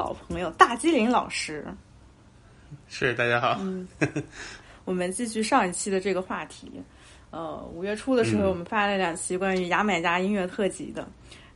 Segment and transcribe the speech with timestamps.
[0.00, 1.62] 老朋友大机灵老师。
[2.88, 3.58] 是，大家好。
[3.60, 3.86] 嗯，
[4.86, 6.72] 我们继续上一期的这个话题。
[7.28, 11.06] 呃，五月初的时候，我们发了两期关于牙买加音乐特辑的，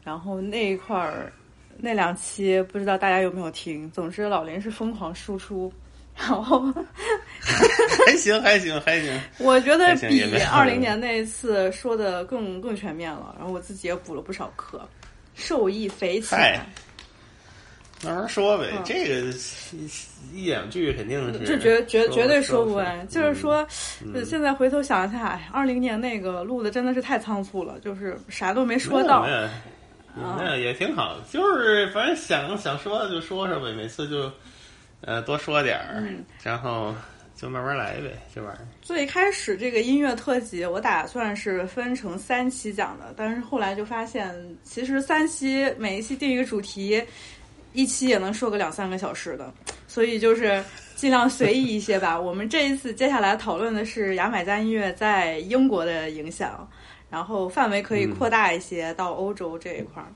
[0.05, 1.33] 然后那一块儿
[1.79, 3.91] 那两期不知道大家有没有听。
[3.93, 5.73] 总之，老林是疯狂输出，
[6.15, 6.71] 然后
[7.41, 9.19] 还行，还行，还行。
[9.39, 10.23] 我觉得比
[10.53, 13.35] 二零年那一次说的更更全面了。
[13.39, 14.87] 然后我自己也补了不少课，
[15.33, 16.67] 受益匪浅嗨。
[18.05, 19.31] 慢慢说呗，嗯这个
[19.73, 23.07] 一一两句肯定是这绝绝绝对说说不完。
[23.09, 23.67] 就是说，
[24.15, 29.31] 呃现在回头想一下，哎，二零年那个录的真的是太仓促了，就是啥都没说到没。
[30.23, 34.31] 有没有也挺好，就是反正想想说的就说说呗，每次就
[35.01, 36.95] 呃多说点儿，嗯然后
[37.35, 38.63] 就慢慢来呗，这玩意儿。
[38.81, 44.33] 最开始这个音乐特辑，我打算是分成三期讲的，但是后来就发现，
[44.63, 47.03] 其实三期每一期定一个主题，
[47.75, 49.53] 一期也能说个两三个小时的，
[49.87, 50.65] 所以就是
[50.97, 52.19] 尽量随意一些吧。
[52.19, 56.67] 我们这一次接下来讨论的是牙买加音乐在英国的影响，
[57.11, 60.09] 然后范围可以扩大一些到欧洲这一块儿。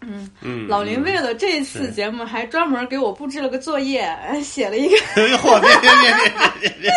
[0.00, 4.08] 嗯，嗯，老林嗯为了这次节目还专门给我布置了个作业，
[4.44, 4.96] 写了一个。
[5.38, 6.92] 嚯，别别别别别别别，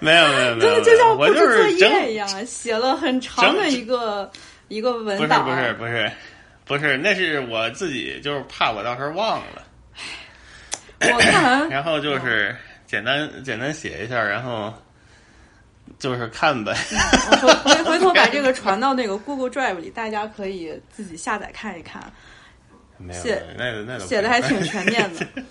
[0.00, 4.30] 没有没有没有，真的就像布置作业一样，写了很长的一个
[4.68, 5.44] 一个文档。
[5.44, 6.12] 不是不是不是不是，
[6.78, 9.62] 那是我自己，就是怕我到时候忘了，
[11.00, 12.54] 我看完然后就是
[12.86, 14.72] 简单简单写一下，然后
[15.98, 16.76] 就是看呗。
[17.42, 22.02] 我回头把这个 传到那个 Google Drive 里，大家可以自己下载看一看，
[22.98, 25.26] 没有写那那写的还挺全面的。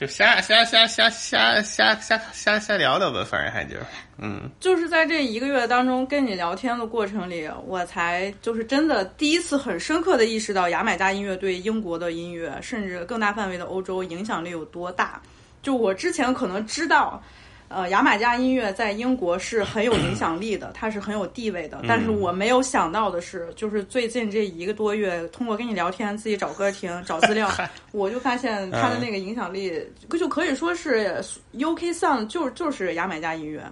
[0.00, 3.76] 就瞎瞎瞎瞎瞎瞎瞎瞎瞎聊聊吧，反正还就
[4.16, 15.20] 嗯就是在这一个月当中跟你聊天的过程里，我才就是真的第一次很深刻的意识到牙买加音乐对英国的音乐，甚至更大范围的欧洲影响力有多大。
[15.62, 17.22] 就我之前可能知道，
[17.70, 21.80] 呃，牙买加音乐在英国是很有影响力的， 它是很有地位的。
[21.86, 27.48] 但是我没有想到的是，就是最近这一个多月，通过跟你聊天，自己找歌听、找资料，
[27.92, 29.80] 我就发现它的那个影响力，
[30.18, 31.22] 就可以说是
[31.54, 33.62] UK Sound 就就是牙买加音乐。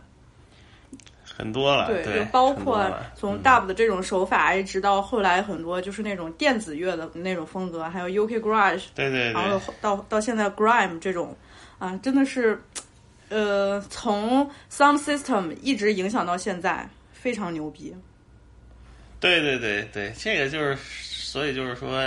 [1.36, 11.36] 很多了，对，对，就包括从嗯 dub 的这种手法，一直到后来很多就是那种电子乐的那种风格，还有 UK Garage，对对然后，到到现在 grime 这种，
[11.78, 12.60] 啊，真的是，
[13.28, 17.94] 呃，从 sound system 一直影响到现在，非常牛逼。
[19.20, 22.00] 对对对对，这个就是，所以就是说，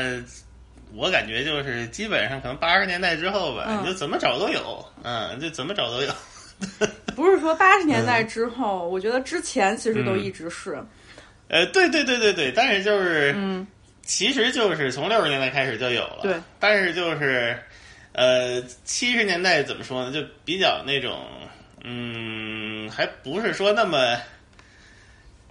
[0.93, 3.81] 我感觉就是基本上可能八十年代之后吧，嗯。
[3.81, 6.11] 你就怎么找都有，嗯，就怎么找都有。
[7.15, 10.19] 不是说八十年代之后，我觉得之前其实都嗯。
[10.19, 10.81] 一直是，
[11.49, 13.67] 呃，对对对对对，但是就是，嗯，
[14.03, 17.57] 其实就是从六十年代开始就有了，对，但是就是，
[18.13, 20.11] 呃，七十年代怎么说呢？
[20.11, 21.17] 就比较那种，
[21.83, 24.17] 嗯，还不是说那么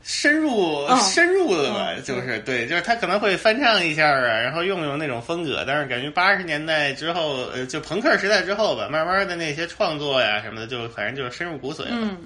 [0.02, 11.88] 深入、嗯深入的吧，嗯就是对，就是他可能会翻唱一下啊，然后用用那种风格，但是感觉八十年代之后，呃，就朋克时代之后吧，慢慢的那些创作呀什么的，就反正就是深入骨髓了。
[11.92, 12.18] 嗯。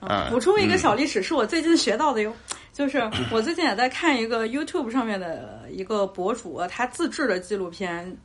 [0.00, 2.34] 啊补充一个小历史，是我最近学到的哟。
[2.72, 2.98] 就是
[3.30, 8.16] 我最近也在看一个 YouTube 上面的一个博主，他自制的纪录片。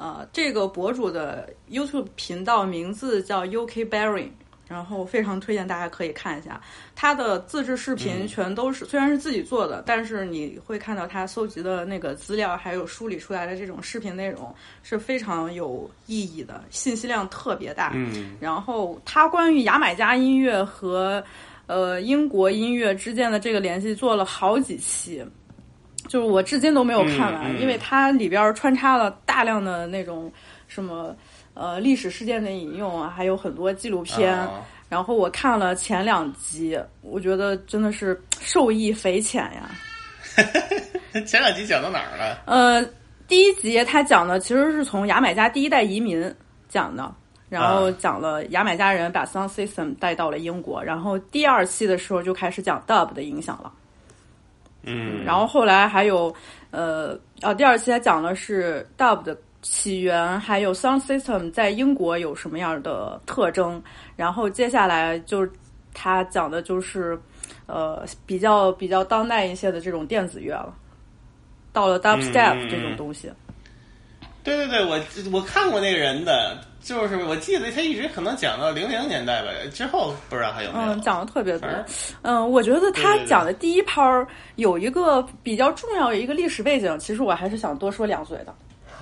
[0.00, 4.28] 呃，这个博主的 YouTube 频道名字叫 UK Barry，
[4.66, 6.58] 然后非常推荐大家可以看一下
[6.96, 17.92] 他的自制视频，全都是、虽然是自己做的，但是你会看到他搜集的那个资料，还有梳理出来的这种视频内容是非常有意义的，信息量特别大。
[17.94, 21.22] 嗯然后他关于牙买加音乐和
[21.66, 25.22] 呃英国音乐之间的这个联系做了好几期，
[26.10, 30.30] 就是我至今都没有看完，因为它里边穿插了大量的那种
[30.66, 31.14] 什么
[31.54, 34.36] 呃历史事件的引用啊，还有很多纪录片。
[34.36, 34.50] 啊
[34.90, 39.70] 然后我看了前两集，我觉得真的是受益匪浅呀。
[41.24, 42.42] 前两集讲到哪儿了？
[42.46, 42.84] 呃，
[43.28, 46.34] 第一集他讲的其实是从牙买加第一代移民
[46.68, 47.08] 讲的，
[47.48, 53.72] 然后啊讲了牙买加人把 sound system 带到了英国，然后第二期的时候就开始讲 dub 的影响了，
[54.82, 56.34] 嗯，然后后来还有
[56.70, 63.82] 呃啊，第二期他讲的是 dub 的起源，还有 sound system 在英国有什么样的特征，
[64.16, 65.50] 然后接下来就是
[65.92, 67.18] 他讲的就是
[67.66, 70.74] 呃比较比较当代一些的这种电子乐了。
[71.72, 73.30] 到了 dubstep 这种东西，
[74.42, 75.00] 对对对，我
[75.30, 80.94] 我看过那个人的，就是我记得他一直可能讲到零零年代吧，之后不知道还有没有。
[80.94, 81.68] 嗯，讲的特别多。
[82.22, 88.54] 嗯，我觉得他讲的第一拍儿有一个比较重要的一个历史背景，其实我还是想多说两嘴的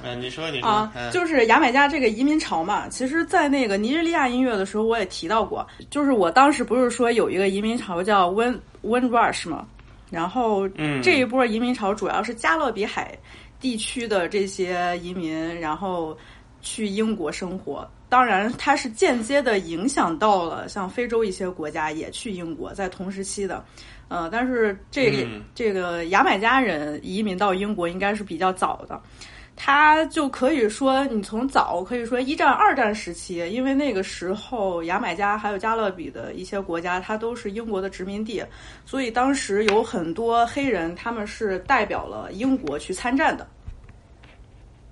[0.04, 2.88] 嗯，你说你说，啊，嗯就是牙买加这个移民潮嘛。
[2.88, 9.66] 其实，在那个尼日利亚音乐的时候，我也提到过，就是我当时不是说有一个移民潮叫 Wind Wind Rush 嘛，
[10.10, 13.18] 然后嗯这一波移民潮主要是加勒比海
[13.60, 16.16] 地区的这些移民，然后
[16.68, 17.88] 去英国生活。
[18.10, 23.64] 当然，它是间接的影响到了像非洲一些国家也去英国，在同时期的。
[24.08, 29.00] 呃，但是这个、嗯这个牙买加人移民到英国应该是比较早的，
[29.56, 38.42] 他就可以说你从早可以说一战、二战时期，因为那个时候牙买加还有加勒比的一些国家，它都是英国的殖民地，
[38.86, 43.46] 所以当时有很多黑人他们是代表了英国去参战的。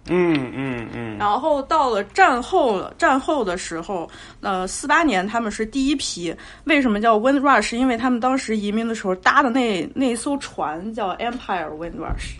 [0.08, 4.08] 嗯嗯嗯，然后到了战后了，战后的时候，
[4.40, 6.34] 呃，四八年他们是第一批。
[6.64, 7.74] 为什么叫 Wind Rush？
[7.74, 12.36] 因为他们当时移民的时候搭的那那艘船叫 Empire Wind Rush，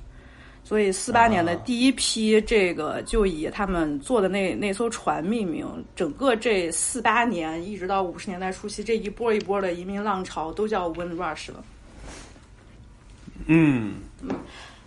[0.62, 5.66] 所以四八年的第一批这个就以他们坐的那那艘船命名。
[5.96, 11.64] 整个这四八年一直到五十年代初期，这一波一波的移民浪潮都叫 Wind Rush 了。
[13.48, 13.94] 嗯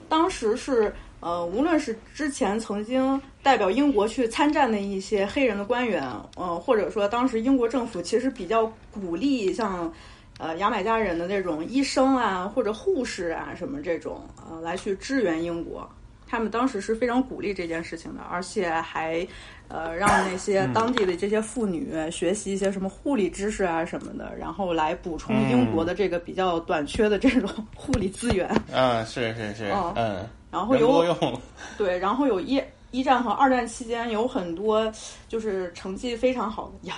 [0.08, 6.04] 当时是呃，无论是之前曾经代表英国去参战的一些黑人的官员，
[6.36, 9.92] 呃，或者说当时英国政府其实比较鼓励像
[10.38, 15.90] 呃牙买加人的那种医生啊或者护士啊什么这种呃来去支援英国。
[16.26, 19.28] 他们当时是非常鼓励这件事情的，而且还
[19.70, 28.48] 呃让那些当地的这些妇女学习一些什么护理知识啊什么的，然后来补充英国的这个比较短缺的这种护理资源。
[28.74, 31.16] 啊，是是是，哦嗯，然后有，
[31.78, 32.62] 对，然后有一
[32.92, 34.92] 一战和二战期间有很多
[35.28, 36.96] 就是成绩非常好的呀，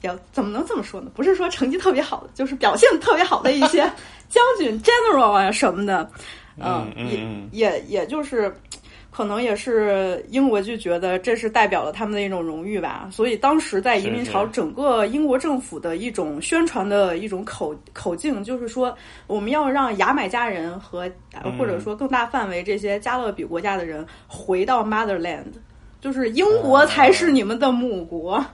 [0.00, 1.10] 也怎么能这么说呢？
[1.14, 3.80] 不是说成绩特别好的，就是表现特别好的一些
[4.30, 6.10] 将军 general 啊什么的，
[6.58, 8.54] 嗯嗯也嗯也也就是。
[9.14, 18.92] 可能也是英国就觉得这是代表了他们的一种荣誉吧，所以当时在移民潮，整个英国政府的一种宣传的一种口口径，就是说
[19.28, 21.08] 我们要让牙买加人和、
[21.56, 25.44] 或者说更大范围这些加勒比国家的人回到 motherland，
[26.00, 28.44] 就是英国才是你们的母国。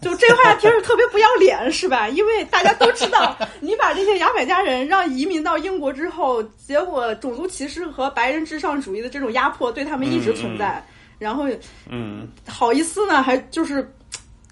[0.00, 2.08] 就这话听着特别不要脸，是吧？
[2.08, 10.84] 因为大家都知道，你把这些牙买加人让移民到英国之后，结果种族歧视和白人至上主义的这种压迫对他们一直存在。
[11.18, 11.46] 然后，
[11.90, 13.92] 嗯，好意思呢，还就是。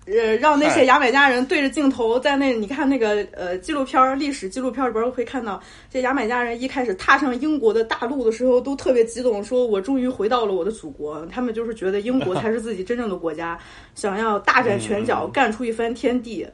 [0.07, 5.59] 呃，让那些牙买加人对着镜头在那，你看那个呃纪录片历史纪录片里边会看到，
[5.91, 11.25] 这牙买加人一开始踏上英国的大陆的时候，都特别激动，说我终于回到了我的祖国。
[11.33, 13.59] 他们就是觉得英国才 是自己真正的国家，
[13.95, 16.47] 想要大展拳脚，干出一番天地。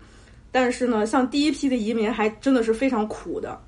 [0.52, 3.60] 但是呢，像第一批的移民还真的是非常苦的，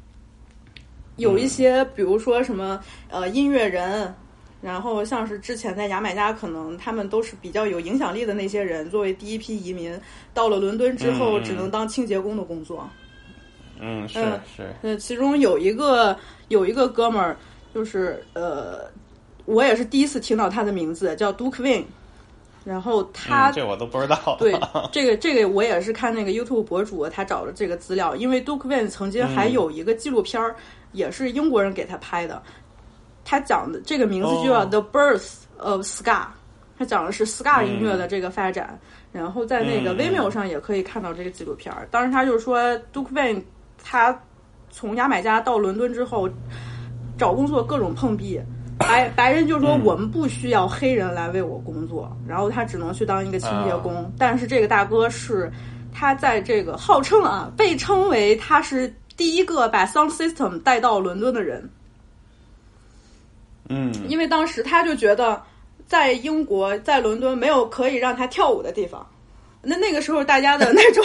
[1.17, 4.15] 有一些，比如说什么呃音乐人。
[4.62, 10.00] 然后像是之前在牙买加，可能他们都是比较有影响力的那些人，作为第一批移民
[10.33, 12.88] 到了伦敦之后，只能当清洁工的工作。
[13.81, 14.21] 嗯，是
[14.57, 14.73] 是。
[14.83, 16.16] 呃，其中有一个
[16.47, 17.37] 有一个哥们儿，
[17.75, 18.88] 就是呃，
[19.45, 21.85] 我也是第一次听到他的名字，叫 Duke Win。
[22.64, 24.37] 然后他这我都不知道。
[24.38, 24.54] 对，
[24.92, 30.54] 这个这个我也是看那个 YouTube 博主他找的这个资料，因为 Duke Win 曾经还有一个纪录片儿，
[30.92, 32.40] 也是英国人给他拍的。
[33.25, 36.02] 他讲的这个名字就叫《The Birth of Ska》，
[36.79, 38.79] 他讲的是 Ska 音乐的这个发展。
[39.12, 41.87] 然后在那个 Vimeo 上也可以看到这个纪录片儿。
[41.91, 42.59] 当时他就说
[42.95, 43.43] ，Duke Wayne
[43.85, 44.19] 他
[44.71, 46.26] 从牙买加到伦敦之后
[47.19, 48.41] 找工作各种碰壁，
[48.79, 54.11] 白 白人就说我们不需要黑人来为我工作，然后他只能去当一个清洁工。
[54.17, 55.52] 但是这个大哥是
[55.93, 61.69] 他在这个号称啊，被称为他是第一个把 Sound System 带到伦敦的人。
[63.69, 65.40] 嗯，因为当时他就觉得，
[65.87, 69.07] 在英国，在伦敦没有可以让他跳舞的地方。
[69.64, 71.04] 那那个时候，大家的 那种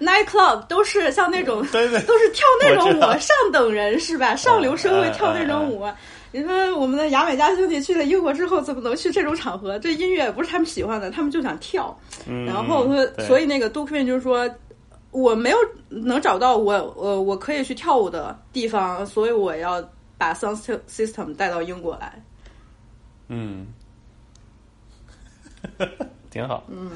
[0.00, 4.34] night club 都是像那种，对对，都是跳那种舞，上等人是吧？
[4.34, 5.84] 上流社会跳那种舞。
[6.32, 9.78] 你说我们的牙买加兄弟去了英国之后，怎么能去这种场合？
[9.78, 11.94] 这音乐也不是他们喜欢的，他们就想跳。
[12.46, 14.48] 然后说，所以那个 Duke 就是说，
[15.10, 19.82] 我没有能找到我呃我可以去跳舞的地方，所以我要。
[20.18, 20.56] 把 sound
[20.88, 22.20] system 带到英国来，
[23.28, 23.68] 嗯，
[26.28, 26.64] 挺好。
[26.68, 26.90] 嗯，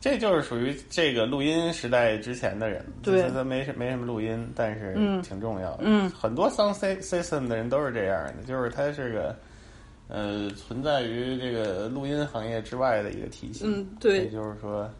[0.00, 5.84] 这就是属于这个录音时代之前的人，对，他没什没什么录音，但是挺重要的。
[5.84, 9.36] 嗯，很多 sound system 的人都是这样的，就是它是个
[10.08, 13.64] 呃存在于这个录音行业之外的一个体系。
[13.64, 14.90] 嗯，对，也就是说，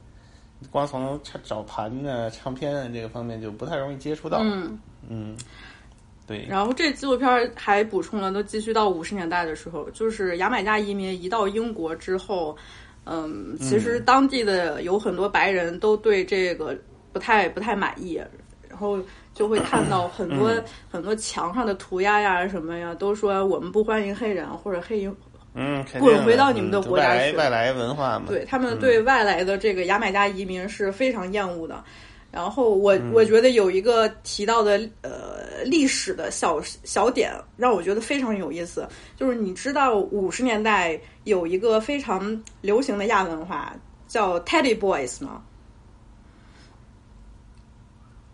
[0.70, 4.38] 光从找盘啊、唱片啊这个方面就不太容易接触到。
[4.42, 4.78] 嗯
[5.08, 5.36] 嗯。
[6.32, 12.56] 对，然后这纪录片还补充了，都继续到五十年代的时候，就是牙买加移民移到英国之后，
[13.04, 16.76] 嗯，其实当地的有很多白人都对这个
[17.12, 18.20] 不太不太满意，
[18.68, 18.98] 然后
[19.34, 20.50] 就会看到很多
[20.90, 25.06] 很多墙上的涂鸦呀什么呀，都说我们不欢迎黑人或者黑
[25.54, 31.84] 嗯滚回到你们的国家去，外来文化嘛，对他们对外来的这个牙买加移民是非常厌恶的。
[32.32, 43.76] 然后我我觉得有一个提到的呃历史的小小点让我觉得非常有意思，就是你知道五十年代有一个非常流行的亚文化
[44.08, 45.42] 叫 Teddy Boys 吗？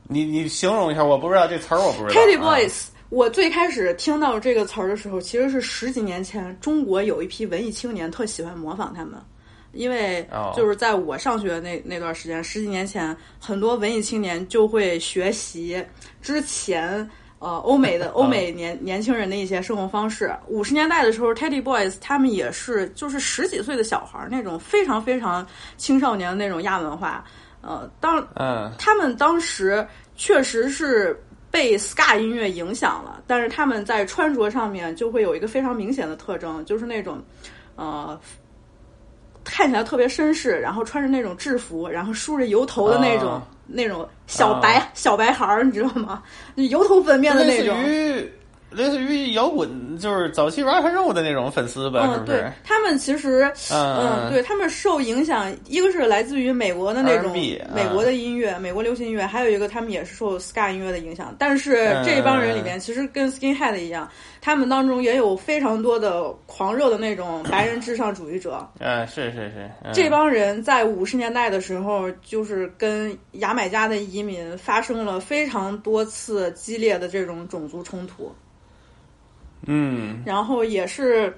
[0.05, 2.21] 你你形容一下，我不知道这词儿我不知道。
[2.21, 9.21] Teddy Boys，我最开始听到这个词儿的时候，其实是十几年前，中国有一批文艺青年特喜欢模仿他们。
[9.73, 15.85] 因为就是在我上学那那段时间，十几年前，很多文艺青年就会学习
[16.23, 17.09] 之前
[17.39, 20.35] 呃欧美的 欧美年年轻人的一些生活方式。
[20.49, 25.47] 五十年代的时候，Teddy Boys 他们也是就是十几岁的小孩儿那种非常非常
[25.77, 27.25] 青少年的那种亚文化。
[27.61, 31.21] 呃，当嗯，他们当时确实是
[31.51, 37.23] 被 Ska 音乐影响了，但是他们在穿着上面就会有一个非常明显的特征，就是那种
[37.77, 38.19] 呃。
[39.51, 46.23] 看起来特别绅士，然后穿着那种制服，然后梳着油头的那种那种小白小白孩儿，你知道吗？
[46.55, 47.75] 油头粉面的那种。
[48.71, 52.53] 类似于摇滚，就是早期 rap 肉的那种粉丝吧，是不是？
[52.63, 61.35] 他们其实，嗯，对他们受影响，一个是来自于美国的那种美国的音乐，美国流行音乐，还有一个他们也是受 ska 音乐的影响。
[61.39, 61.73] 但是
[62.05, 64.07] 这帮人里面，其实跟 skinhead 一样，
[64.41, 68.69] 他们当中也有非常多的狂热的那种白人至上主义者。
[68.81, 69.71] 嗯，是是是。
[69.95, 78.31] 这帮人在五十年代的时候，就是跟牙买加的移民发生了非常多次激烈的这种种族冲突。
[79.67, 81.37] 嗯，然后也是，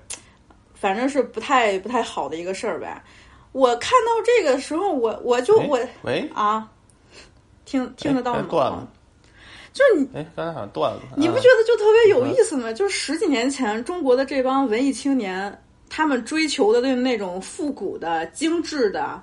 [0.74, 3.02] 反正是不太不太好的一个事儿呗。
[3.52, 6.68] 我看到这个时候，我我就我喂啊，
[7.64, 8.46] 听听得到吗？
[8.48, 8.88] 断了，
[9.72, 11.00] 就是你哎，刚才好像断了。
[11.16, 12.72] 你不觉得就特别有意思吗？
[12.72, 19.20] 就是十几年前，中国的这帮文艺青年他们追求的那种复古的、精致的、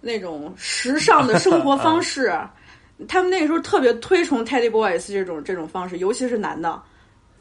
[0.00, 2.32] 那种时尚的生活方式。
[3.08, 6.80] 他们那个时候特别推崇 Teddy Boys 这种这种方式，尤其是男的。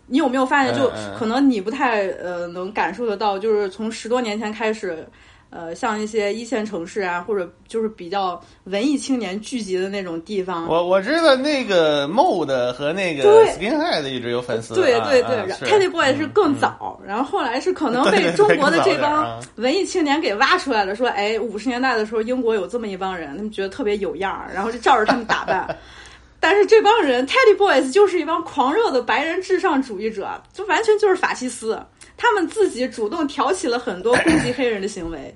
[0.09, 5.07] 你有没有发现，就可能你不太呃能感受得到，就是从十多年前开始。
[5.51, 10.67] 呃，像一些一线城市啊，或者就是比较文艺青年聚集的那种地方。
[10.67, 14.75] 我我知道那个 Mode 和那个 Skinhead 一直有粉丝。
[14.75, 15.37] 对对对
[15.67, 25.67] ，Teddy Boy 是更早，然后后来是可能被中国的这帮文艺青年给挖出来了，说哎，五十年代的时候英国有这么一帮人，他们觉得特别有样儿，然后就照着他们打扮。
[26.39, 31.81] 但是这帮人 Teddy Boys 就是一帮狂热的白人至上主义者，就完全就是法西斯。
[32.15, 35.35] 他们自己主动挑起了很多攻击黑人的行为。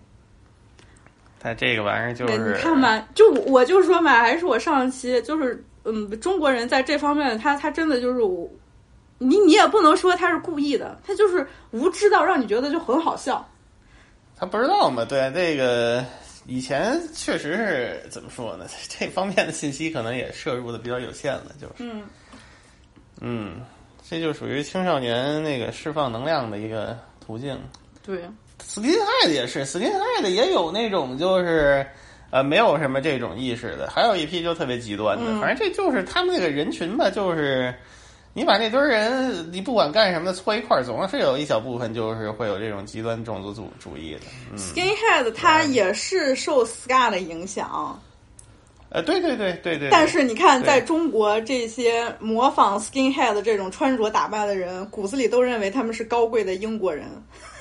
[1.39, 8.21] 他这个玩意儿就是你看嘛，就我就说嘛，还是我上期就是嗯，中国人在这方面，他他真的就是
[9.17, 13.45] 你你也不能说他是故意的，他就是无知到让你觉得就很好笑。
[14.37, 15.05] 他不知道嘛？
[15.05, 16.03] 对，这个
[16.45, 18.65] 以前确实是怎么说呢？
[18.89, 22.03] 这方面的信息可能也摄入的比较有限了，就是嗯
[23.21, 23.61] 嗯，
[24.09, 27.57] 这就属于青少年那个释放能量的一个途径。
[28.05, 28.21] 对。
[28.65, 31.85] Skinhead 也是，Skinhead 也有那种就是，
[32.29, 35.25] 呃，没有什么这种意识的，还有一批就特别极端的。
[35.41, 37.73] 反正这就是他们那个人群吧，就是
[38.35, 44.21] 你把那堆人，你不管干什么的搓一块儿，总是有一小部分就是会有这种极端种族主主义的。
[44.57, 48.01] Skinhead 他也是受 Ska 的影响。
[48.93, 49.89] 呃，对对对对对。
[49.89, 57.05] 但是你看，在中国这些模仿 Skinhead 这种穿着打扮的人，骨子里都认为他们是高贵的英国人。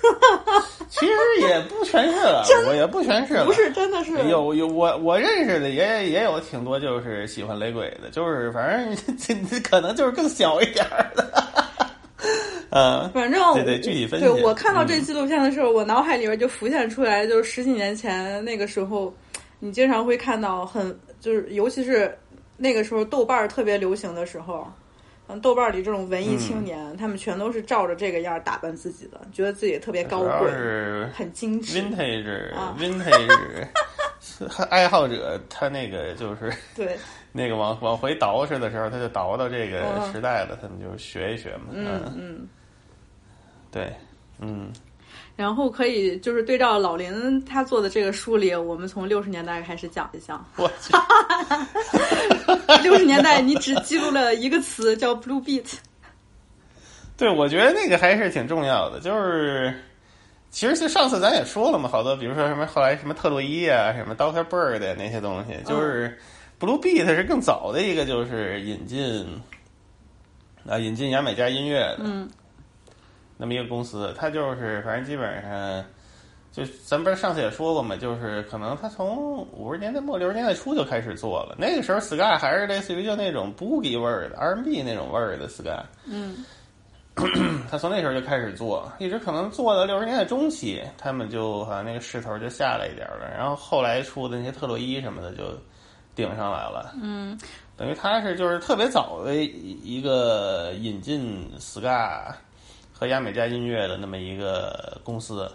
[0.91, 9.17] 其实也不全是了，我也不全是了，不是真的是有有我我认识的也也有挺多就是喜欢雷鬼的，就是反正
[9.49, 10.85] 这可能就是更小一点
[11.15, 11.33] 的，
[12.71, 14.27] 嗯，反正对对具体分析。
[14.27, 19.15] 对我看到这纪录片的时候，我脑海里边就浮现出来，就是十几年前那个时候，
[19.61, 22.15] 你经常会看到很就是尤其是
[22.59, 24.67] 那个时候豆瓣儿特别流行的时候。
[24.67, 30.51] 嗯豆瓣儿里这种文艺青年，他们全都是照着这个样打扮自己的，觉得自己特别高贵，
[31.15, 31.81] 很精致。
[31.81, 33.67] Vintage，Vintage，
[34.69, 36.99] 爱好者他那个就是对
[37.31, 39.81] 那个往往回倒饬的时候，他就倒到这个
[40.13, 41.69] 时代了，他们就学一学嘛。
[41.71, 42.47] 嗯嗯，
[43.71, 43.91] 对，
[44.39, 44.71] 嗯。
[45.35, 50.41] 然后可以就是对照老林他做的这个书里，我们从六十年代开始讲一下。
[50.57, 50.71] 我
[52.83, 55.75] 六十年代你只记录了一个词叫 “blue beat”。
[57.17, 59.01] 对，我觉得那个还是挺重要的。
[59.01, 59.75] 就是
[60.51, 66.19] 其实就上次咱也说了嘛，好多比如说什么后来什么特洛伊啊，什么 Doctor Bird 那些东西，就是
[66.61, 69.27] blue beat 是更早的一个，就是引进
[70.69, 72.01] 啊引进牙买加音乐的。
[72.01, 72.29] 嗯。
[73.43, 75.85] 那么一个公司，它就是反正基本上，
[76.53, 81.57] 就咱不是上次也说过嘛，就是可能它从五十年代末六十年代初就开始做了。
[81.59, 85.83] 那个时候 ska 还是类似于就那种 boogie 味儿的 R&B 那种味儿的 ska。
[86.07, 86.45] 嗯，
[87.69, 93.29] 他从那时候就开始做，一直可能做到六十年代中期，他们就好像那个势头就下来一点了。
[93.37, 95.47] 然后后来出的那些特洛伊什么的就
[96.15, 96.95] 顶上来了。
[97.03, 97.37] 嗯，
[97.77, 102.33] 等于他是就是特别早的一个引进 ska。
[103.03, 105.51] 和亚美加音乐的那么一个公司，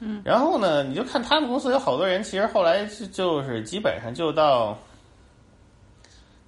[0.00, 4.76] 嗯，然后呢，你就看他们公司有好多人，其实后来就是基本上就到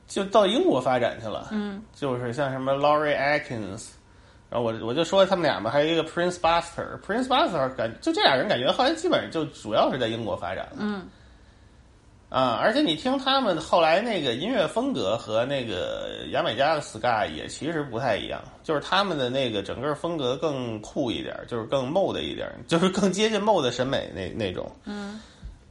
[0.07, 3.93] 就到英国发展去了，嗯，就是像什么 Laurie Atkins，
[4.51, 11.09] 然后我我就说他们俩嘛，还有一个 Prince Buster，Prince Buster 感就这俩人感觉后来基本上就主要是在英国发展了，嗯。
[12.33, 24.66] 啊，而且你听他们后来那个音乐风格和那个牙买加的 ska 也其实不太一样，就是他们的那个整个风格更酷一点，就是更 mod 一点，就是更接近 mod 审美那那种。
[24.87, 25.21] 嗯，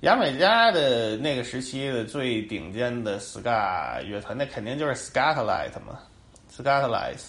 [0.01, 5.97] 牙买加的那个时期的最顶尖的 ska 乐团，那肯定就是 Scatlight 嘛
[6.55, 7.23] ，Scatlight，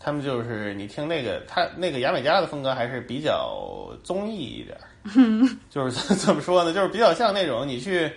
[0.00, 4.76] 他们就是你听那个他那个牙买加的风格还是比较综艺一点，
[5.70, 8.10] 就是怎么说呢，就是比较像那种你去。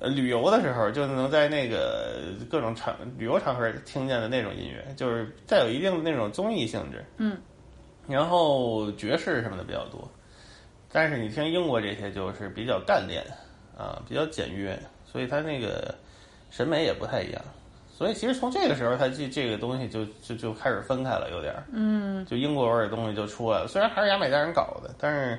[0.00, 7.04] 呃，旅游的时候就能在那个各种场旅游场合听见的那种音乐，就是带有一定的那种综艺性质。
[7.18, 7.36] 嗯，
[8.08, 10.10] 然后爵士什么的比较多，
[10.90, 13.22] 但是你听英国这些就是比较干练
[13.76, 15.94] 啊，比较简约，所以它那个
[16.50, 17.42] 审美也不太一样。
[17.90, 21.64] 所以其实从这个时候，它这这个东西就就就开始分开了，有点儿。
[21.74, 23.68] 嗯，就英国味儿的东西就出来了。
[23.68, 25.38] 虽然还是牙买加人搞的，但是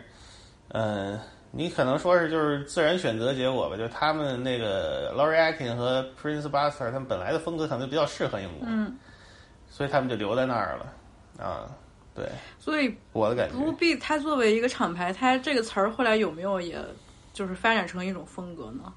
[0.68, 1.20] 嗯。
[1.52, 8.98] 你可能说是就是自然选择结果吧，就他们那个 Laurie Akin 和 Prince Buster 他们本来的风格可能就比较适合英国，嗯，
[9.70, 11.70] 所以他们就留在那儿了啊。
[12.14, 12.26] 对，
[12.60, 13.56] 所以我的感觉。
[13.56, 16.78] Blue Beat 它作为一个厂牌，它这个词儿后来有没有也
[17.34, 18.92] 就是发展成一种风格呢？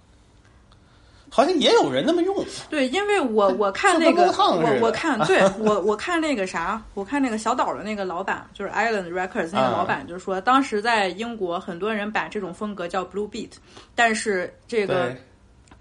[1.35, 2.33] 好像也有人那么用。
[2.71, 13.51] 对，因为我我看那个我我看对 我我看那个啥，我看那个小岛的那个老板，就是 Island Records 那个老板，就是说当时在英国很多人把这种风格叫 Blue Beat，
[13.97, 15.11] 但是这个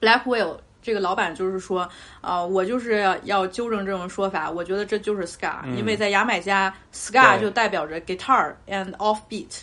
[0.01, 1.87] Black Whale 这个老板就是说，
[2.19, 7.41] 啊、我就是要要纠正这种说法，我觉得这就是 ska，、因为在牙买加，ska 对。
[7.43, 9.61] 就代表着 guitar and off beat，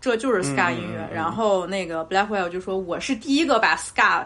[0.00, 1.06] 这就是 ska 音乐。
[1.12, 4.24] 然后那个 Blackwell 就说，我是第一个把 ska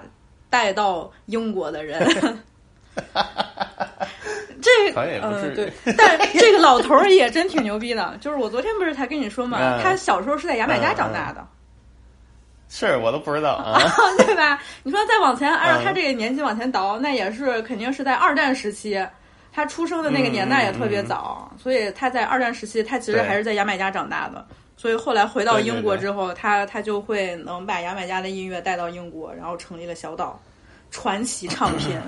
[0.55, 1.99] 带到英国的人。
[4.63, 4.71] 这
[5.21, 8.17] 嗯、是对，但这个老头儿也真挺牛逼的。
[8.21, 11.45] 就是我昨天不是才跟你说嘛，嗯他小时候是在牙买加长大的。
[12.69, 13.83] 是我都不知道啊。
[14.25, 14.63] 对吧？
[14.85, 19.05] 你说再往前，按照嗯他这个年纪往前倒，那也是肯定是在二战时期，
[19.53, 24.47] 他出生的那个年代也特别早，所以他在二战时期，他其实还是在牙买加长大的。
[24.85, 30.39] 所以后来回到英国对之后，他他就会能把牙买加的音乐带到英国，然后成立了小岛
[30.91, 32.03] 传奇唱片。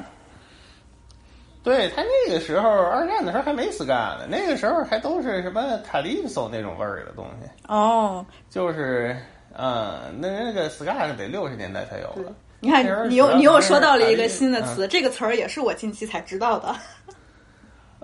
[1.64, 3.86] 对他那个时候，二战的时候还没 ska
[4.18, 9.16] 呢，那个时候还都是什么 calypso 那种味儿的东西，哦，就是，
[9.56, 12.30] 嗯，那那个 ska 是得六十年代才有的。
[12.60, 16.76] 你看你又你又说到了一个新的词，这个词儿也是我近期才知道的。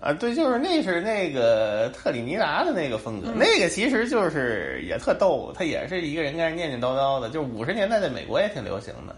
[0.02, 3.38] 啊，对，就是那是那个特里尼达的那个风格，嗯。
[3.38, 9.14] 那个其实就是也特逗，他也是一个人跟人念念叨叨的，就五十年代在美国也挺流行的。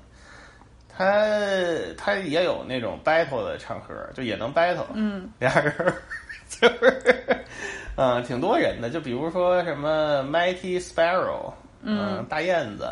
[0.96, 1.26] 他
[1.96, 5.74] 他也有那种 battle 的唱歌，就也能 battle，嗯，俩人
[6.48, 7.44] 就是，
[7.96, 11.50] 嗯，挺多人的，就比如说什么 Mighty Sparrow，
[11.82, 12.84] 嗯，大燕子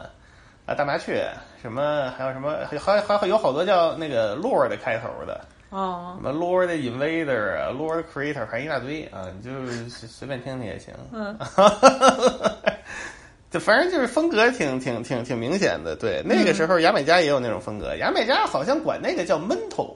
[0.66, 1.28] 啊，大麻雀，
[1.60, 5.40] 什么还有什么，还还还有好多叫那个 Lord 开头的，
[5.72, 9.50] 哦什，么 Lord Invader 啊，Lord Creator，还一大堆啊，你就
[9.88, 10.92] 随随便听听也行。
[11.12, 11.36] 嗯，
[13.50, 15.96] 就反正就是风格挺挺挺挺明显的。
[15.96, 19.94] 对，那个时候牙买加也有那种风格，牙买加好像管那个叫 mental，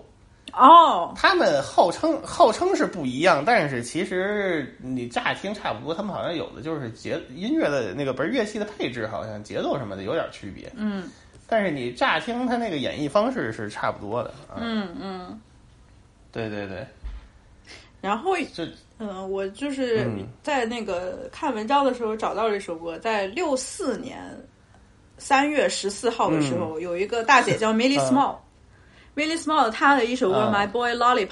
[0.54, 10.72] 哦，他们号称号称是不一样，但是其实你乍听差不多，他们好像有的就是节音乐的那个不是乐器的配置，好像节奏什么的有点区别。
[10.74, 11.04] 嗯
[11.48, 14.58] 但是你乍听他那个演绎方式是差不多的啊。
[14.58, 15.40] 嗯嗯，
[16.36, 16.86] 对对对，
[18.02, 18.62] 然后就
[18.98, 20.26] 嗯，我就是嗯。
[20.42, 24.20] 在那个看文章的时候找到这首歌，在六四年
[25.16, 28.36] 三月十四号的时候，有一个大姐叫 Millie 嗯。
[29.38, 29.70] Small。
[29.70, 30.52] 她的一首歌《嗯。
[30.52, 31.28] My Boy Lollipop》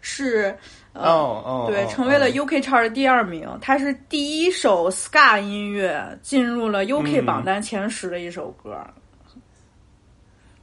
[0.00, 0.58] 是
[0.94, 2.30] 呃、哦哦，对哦成为了哦。
[2.30, 7.24] UK chart 的第二名，它是第一首 ska 音乐进入了 UK 嗯。
[7.24, 8.76] 榜单前十的一首歌。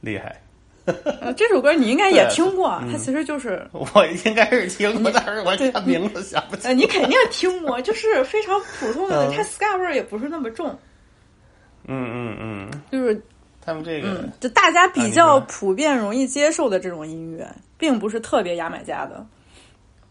[0.02, 0.38] 厉害。
[1.20, 10.68] 呃，这首歌你应该也听过，嗯它其实就是 我应该是听过，但是我对看名字想不起来，你肯定听过，就是非常普通的，嗯它 ska 味儿也不是那么重，
[11.86, 13.20] 嗯嗯嗯，就是
[13.64, 17.46] 他们这个、嗯，就大家比较普遍容易接受的这种音乐，
[17.76, 19.24] 并不是特别牙买加的。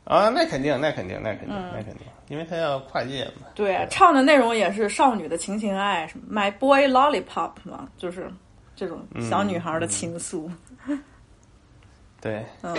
[0.04, 3.48] 啊，那肯定，那肯定，那肯定，嗯那肯定，因为它要跨界嘛。
[3.54, 8.32] 对，唱的内容也是少女的情情爱，什么 My Boy Lollipop 嘛，就是
[8.74, 10.50] 这种小女孩的情愫。
[12.22, 12.76] 对，嗯。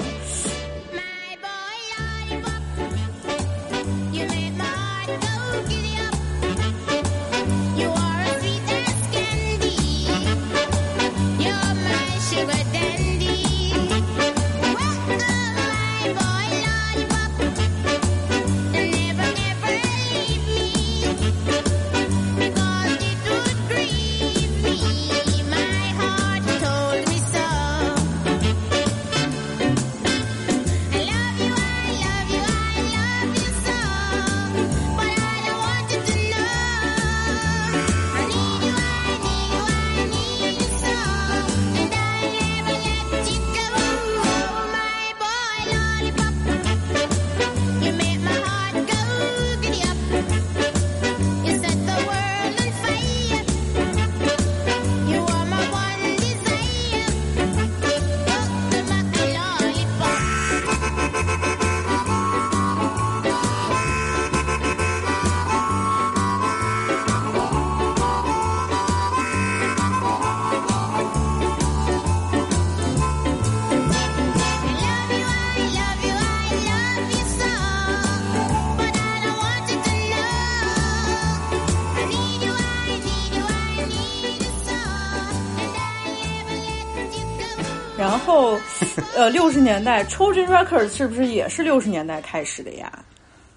[89.19, 93.05] 呃，六十年代 Trojan Records 是不是也是六十年代开始的呀？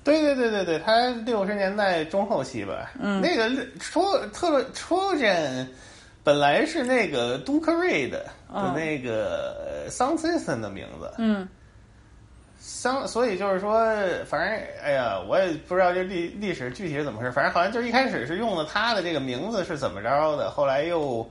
[0.03, 3.47] 对对对对对，他六十年代中后期吧，嗯，那个
[3.79, 5.67] 抽特 Trojan
[6.23, 11.47] 本来是那个 Duke Reid 的嗯那个 Sound System 的名字，嗯
[12.59, 13.85] 相所以就是说，
[14.25, 21.29] 反正哎呀，我也不知道这历历史具体是怎么回事，反正好像就是一开始是用了他的这个名字是怎么着的，后来又。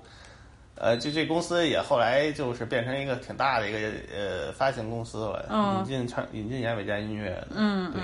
[0.81, 3.79] 呃，就这公司也后来就是变成一个挺大的一个
[4.17, 8.01] 呃发行公司了，嗯引进唱引进牙买加音乐嗯，对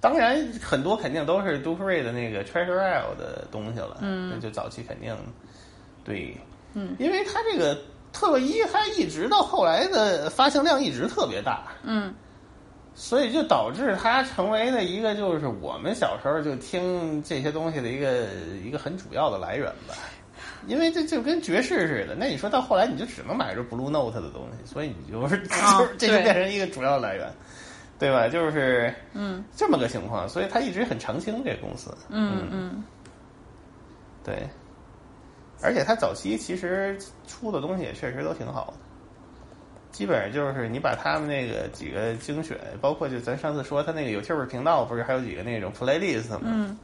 [0.00, 3.98] 当然，很多肯定都是 Duke Reid 的那个 Treasure Isle 的东西了。
[4.00, 5.16] 嗯那就早期肯定
[6.02, 6.36] 对，
[6.74, 7.78] 嗯，因为它这个
[8.12, 12.12] 特洛伊，它一直到后来的发行量一直特别大，嗯
[12.94, 18.26] 所以就导致它成为了一个就是我们小时候就听这些东西的一个
[18.62, 19.94] 一个很主要的来源吧。
[20.66, 27.28] 因为这就跟爵士似的， 那你说到后来你就只能买着 Blue Note 的东西，所以你就是、啊 就是这就变成一个主要来源，
[27.98, 28.28] 对吧？
[28.28, 29.44] 就是嗯。
[29.56, 31.94] 这么个情况，所以他一直很常青这个公司。
[32.08, 32.84] 嗯嗯。
[34.24, 34.48] 对，
[35.62, 36.96] 而且他早期其实
[37.26, 38.74] 出的东西也确实都挺好的，
[39.90, 46.40] 基本上就是你把他们那个几个精选，包括就咱上次说他那个 YouTube 频道不是还有几个那种 playlist 吗？
[46.44, 46.76] 嗯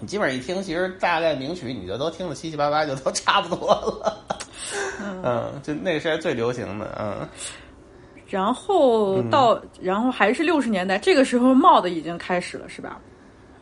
[0.00, 4.16] 你基本上一听，其实大概名曲你就都听的七七八八，就都差不多了。
[5.24, 7.28] 嗯，就那个时代最流行的，嗯。
[8.28, 13.00] 然后到然后还是六十年代，这个时候帽子已经开始了，是吧？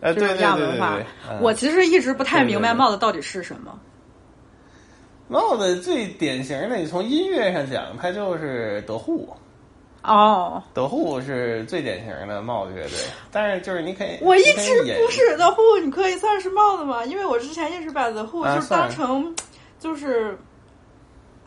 [0.01, 1.07] 呃，对对对对
[1.41, 3.79] 我其实一直不太明白帽子到底是什么。
[5.29, 9.29] 帽子最典型的，你从音乐上讲，它就是德护。
[10.07, 12.93] 哦，德护是最典型的帽子乐队，
[13.33, 17.05] 但是就是你可以，我一直不是 The Who，你可以算是帽子吗？
[17.05, 19.35] 因为我之前一直把 Who 啊就是当成
[19.79, 20.39] 就是。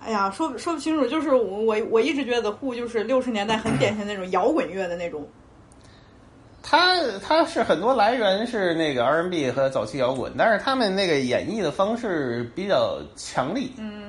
[0.01, 5.27] 哎呀，说说不清楚，就是我我我一直觉得 The Who 就是六十年代很典型的那种摇滚乐的那种，
[6.63, 14.08] 它它是很多来源是那个 R&B 和早期摇滚，但是他们那个演绎的方式比较强力，嗯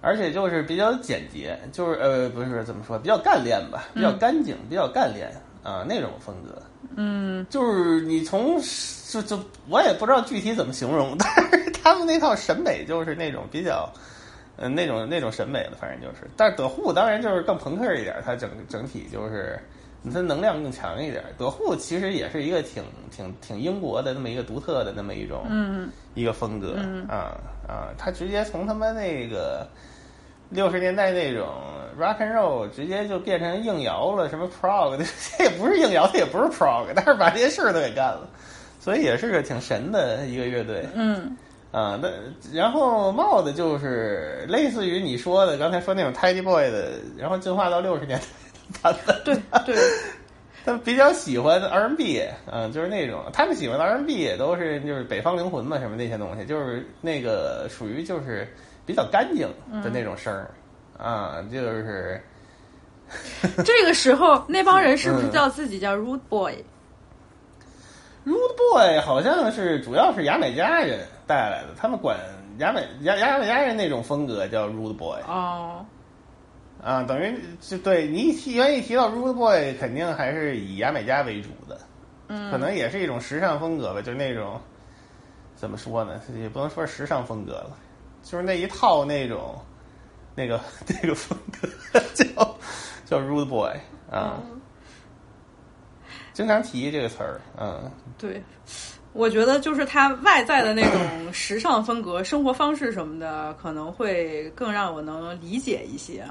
[0.00, 5.28] 而且就是比较简洁，就是呃不是怎么说，比较干练吧，比较干净，比较干练
[5.62, 6.60] 啊、那种风格。
[7.00, 8.60] 嗯就是你从
[9.10, 13.92] 就就我也不知道具体怎么形容，但是他们那套审美就是那种比较，
[14.56, 16.28] 嗯、那种那种审美的，反正就是。
[16.36, 19.58] 但是德护当然就是更朋克一点，它整整体就是
[20.12, 21.22] 它能量更强一点。
[21.36, 27.36] 德护其实也是一个挺挺挺英国的那么一个独特的那么一种、嗯一个风格、嗯啊
[27.68, 29.68] 啊，他直接从他妈那个。
[30.50, 31.46] 六十年代那种
[31.98, 34.96] rock and roll 直接就变成硬摇了，什么 prog，
[35.36, 38.28] 这也不是硬摇，它也不是 prog，但是把这些事儿都给干了，
[38.80, 41.36] 所以也是个挺神的一个乐队嗯
[41.70, 41.98] 啊。
[42.00, 42.08] 那
[42.52, 49.34] 然后帽子就是类似于你说的刚才说那种 Teddy Boy 的，然后进化到六十年代版本，对
[49.66, 49.76] 对，
[50.64, 58.46] 他比较喜欢 R&B，嗯，就是那种他们喜欢的 R&B 也都是就是北方灵魂嘛，什么那些东西，就是那个属于就是
[58.88, 59.46] 比较干净
[59.82, 60.50] 的那种声儿、
[60.96, 62.18] 啊，就是
[63.62, 66.64] 这个时候那帮人是不是叫自己叫 Rude Boy？Rude
[68.56, 72.16] Boy 好像是主要是牙买加人带来的，他们管
[72.56, 75.84] 牙买牙牙买加人那种风格叫 Rude Boy 哦，
[76.82, 81.78] 啊，等于就对你一提原意提到 Rude Boy，肯定还是以牙买加为主的，
[82.28, 84.58] 嗯，可能也是一种时尚风格吧，就是那种
[85.56, 87.76] 怎么说呢，也不能说是时尚风格了，
[88.30, 89.58] 就是那一套那种
[90.34, 92.26] 那个那个风格叫
[93.06, 93.70] 叫 Rude Boy
[94.10, 94.60] 啊，嗯
[96.34, 97.90] 经常提这个词儿，嗯。
[98.18, 98.42] 对，
[99.14, 106.22] 我觉得就是他外在的那种时尚风格、生活方式什么的，可能会更让我能理解一些。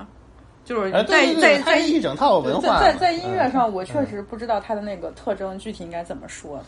[0.63, 2.79] 就是啊，在在在一整套文化。
[2.79, 6.63] 在在在音乐上，嗯我确实不知道他的那个特征具体应该怎么说。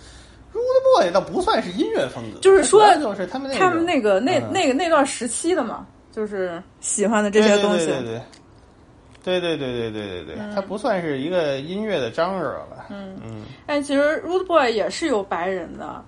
[0.53, 4.51] Rude Boy 倒不算是音乐风格，就是说就是他们那他们那个那嗯。
[4.51, 7.87] 那个那段时期的嘛，就是喜欢的这些东西。
[7.87, 12.85] 对对对对对对对对对它不算是一个音乐的 genre 了。
[12.89, 13.43] 嗯嗯。
[13.65, 16.03] 但其实 Rude Boy 也是有白人的，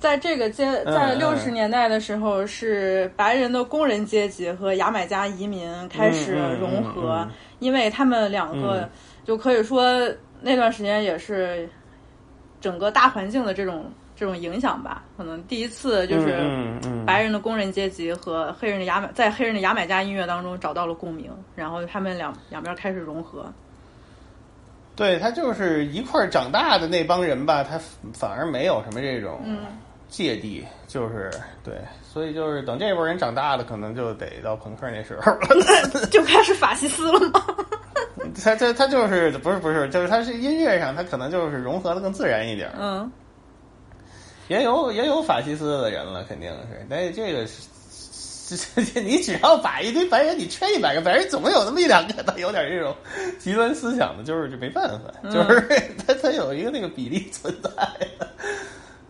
[0.00, 7.26] 在这个阶在嗯六十年代的时候，是白人的工人阶级和牙买加移民开始融合，
[7.60, 8.90] 因为他们两个嗯。
[9.24, 10.06] 就可以说
[10.42, 11.66] 那段时间也是
[12.64, 15.02] 整个大环境的这种这种影响吧。
[15.18, 16.34] 可能第一次就是
[17.04, 23.52] 白人的工人阶级和黑人的牙买在黑人的牙买加音乐当中找到了共鸣，然后他们两两边开始融合。
[24.96, 27.78] 对他就是一块儿长大的那帮人吧，他
[28.14, 29.58] 反而没有什么这种嗯
[30.08, 31.30] 芥蒂，就是
[31.62, 36.06] 对，所以就是等这波人长大了，可能就得到朋克那时候了。
[36.10, 37.44] 就开始法西斯了吗？
[38.42, 42.74] 他他他就是不是不是，就是他是音乐上，他可能就是融合的更自然一点儿。
[42.78, 43.10] 嗯，
[44.48, 46.86] 也有也有法西斯的人了，肯定是。
[46.88, 52.94] 但是这个是，你只要把一堆白人，你圈一百个白人，总有那么一两个他有点这种
[53.38, 55.60] 极端思想的，就是就没办法，就是
[56.06, 57.70] 他他有一个那个比例存在
[58.18, 58.28] 的。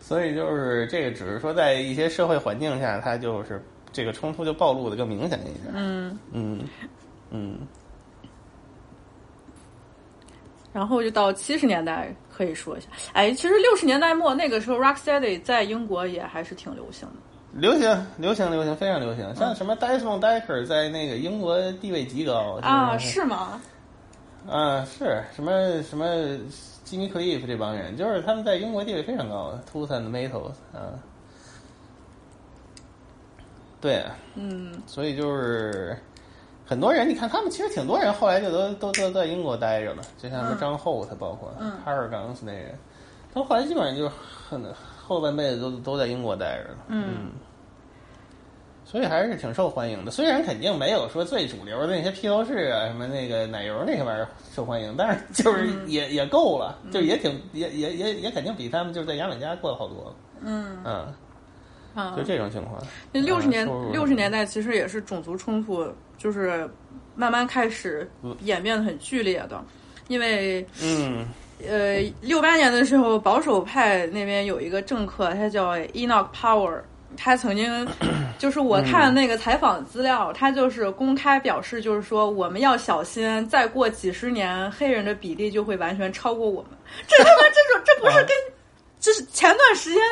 [0.01, 3.61] 所以就是这个，只是说在一些社会环境下，他就是
[3.91, 5.73] 这个冲突就暴露的更明显一点。
[5.73, 6.61] 嗯，嗯
[7.31, 7.59] 嗯
[10.75, 12.89] 然后就到七十年代可以说一下。
[13.13, 17.15] 哎，其实六十年代末那个时候，Rocksteady 在英国也还是挺流行的。
[17.53, 19.33] 流行流行流行，非常流行。
[19.37, 23.63] 像什么 Desmond Decker 在那个英国地位极高啊，是是吗？
[24.49, 26.05] 啊，是什么什么
[26.85, 30.99] Jimmy Cliff 这帮人，就是他们在英国地位非常高的 Tooth and Metals 啊。
[33.81, 35.97] 对，嗯所以就是
[36.67, 42.79] 很多人，你看他们其实挺多人后来就都都都在英国待着了，就像什么嗯张厚，他包括嗯哈尔冈斯那人，
[43.33, 44.65] 他们后来基本上就很
[44.97, 46.77] 后半辈子都都在英国待着了。
[46.89, 47.33] 嗯
[48.87, 50.11] 所以还是挺受欢迎的。
[50.13, 60.15] 虽然肯定没有说最主流的那些披头士啊、什么那个奶油那些玩意儿受欢迎，但是就是也、也够了，就也挺也也也也肯定比他们就是在牙买加过得好多了。
[60.43, 61.15] 嗯嗯，
[61.95, 62.81] 啊就，这种情况。
[63.11, 65.83] 那六十年六十年代其实也是种族冲突，
[66.25, 66.67] 就是
[67.15, 68.11] 慢慢开始
[68.41, 69.63] 演变得很剧烈的，
[70.09, 71.27] 因为嗯。
[71.67, 76.81] 呃，六八年的时候，保守派那边有一个政客，他叫 Enoch Power，
[77.17, 77.89] 他曾经
[78.39, 86.73] 就是我看那个采访资料，他就是公开表示，就是说我们要小心，再过几十年，黑人的比例就会完全超过我们。
[87.07, 88.37] 这他妈这种这不是跟
[88.99, 90.03] 就是前段时间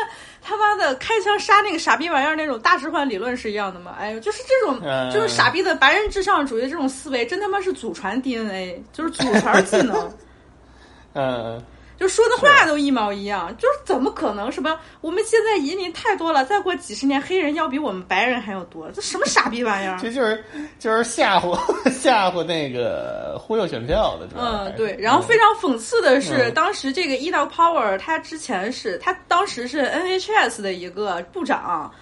[0.42, 3.94] 他妈的开枪杀那个傻逼玩意儿那种大置换理论是一样的吗？
[3.98, 10.12] 哎呦，就是这种嗯就是傻逼的白人至上主义这种思维，真他妈是祖传 DNA，就是祖传技能。
[11.14, 11.62] 嗯，
[11.98, 14.50] 就说的话都一毛一样，就是怎么可能？
[14.50, 19.98] 什么我们现在移民太多了，再过几十年黑人要比我们白人还要多，这什么傻逼玩意儿？
[20.00, 20.44] 这就是
[20.78, 21.56] 就是吓唬
[21.90, 24.96] 吓唬那个忽悠选票的，嗯，对。
[24.98, 31.92] 然后非常讽刺的是，嗯当时这个 Enoch Power 他之前是他当时是 NHS 的一个部长。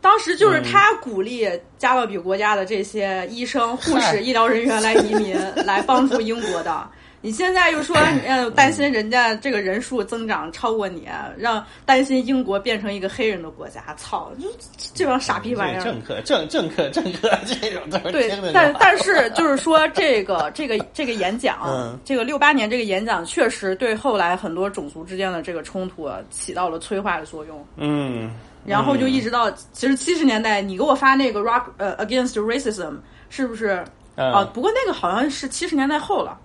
[0.00, 6.88] 当时就是他鼓励加勒比国家的这些医生、护士、医疗人员来移民， 来帮助英国的。
[7.24, 11.08] 你现在又说你要 担心人家这个人数增长超过你，
[11.38, 14.32] 让担心英国变成一个黑人的国家，操！
[14.40, 14.48] 就
[14.92, 15.82] 这帮傻逼玩意儿。
[15.84, 27.64] 政客政政客政客这种都是对但好但是就是说，这个 这个这个演讲，嗯这个六八年这个演讲，确实对后来很多种族之间的这个冲突啊起到了催化的作用。
[27.76, 28.32] 嗯，
[28.66, 32.96] 然后就一直直到，其实七十年代，你给我发那个 Rock 呃 Against Racism，
[33.30, 33.84] 是不是？
[34.16, 36.36] 嗯啊，不过那个好像是七十年代后了。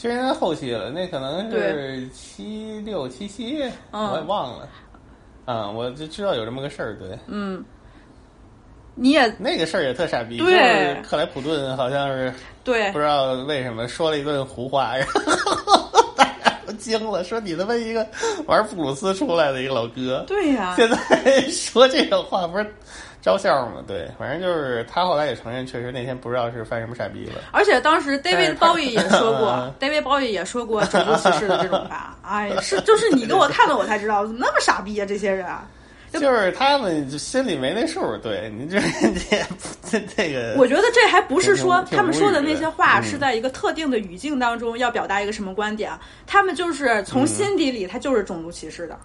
[0.00, 2.08] 其实在后期了，那可能是对。
[2.08, 4.10] 七六七七，嗯。
[4.12, 4.66] 我也忘了。
[5.44, 7.62] 啊，我就知道有这么个事儿，对，嗯，
[8.94, 10.46] 你也那个事儿也特傻逼，对。
[10.46, 12.32] 就是克莱普顿好像是
[12.64, 12.90] 对。
[12.92, 15.86] 不知道为什么说了一顿胡话，然后
[16.16, 18.06] 大家都惊了，说你他妈一个
[18.46, 22.74] 玩布鲁斯出来的一个老哥，对呀、现在说这种话不是
[23.22, 23.82] 招笑嘛？
[23.86, 27.42] 对，反正就是他后来也承认，确实那天不知道是犯什么傻逼了。
[27.52, 32.16] 而且当时 David Bowie 也说过嗯， David Bowie 也说过种族歧视的这种话。
[32.22, 35.04] 哎，是就是你给我看了，我才知道怎么那么傻逼啊！
[35.04, 35.66] 这些人啊，
[36.12, 39.44] 就是他们就心里没那数，对你这这
[39.82, 45.92] 这这个，我觉得这还不是说他们说的那些话嗯是在一个特定的语境当中要表达一个什么观点，
[46.26, 48.98] 他们就是从心底里他就是种族歧视的。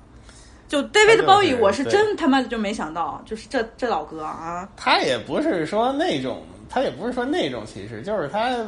[0.68, 8.66] 就 David 就是 Bowie，我是真他妈的就没想到，就是这这老哥啊，他也不是说那种，他也不是说那种歧视，就是他。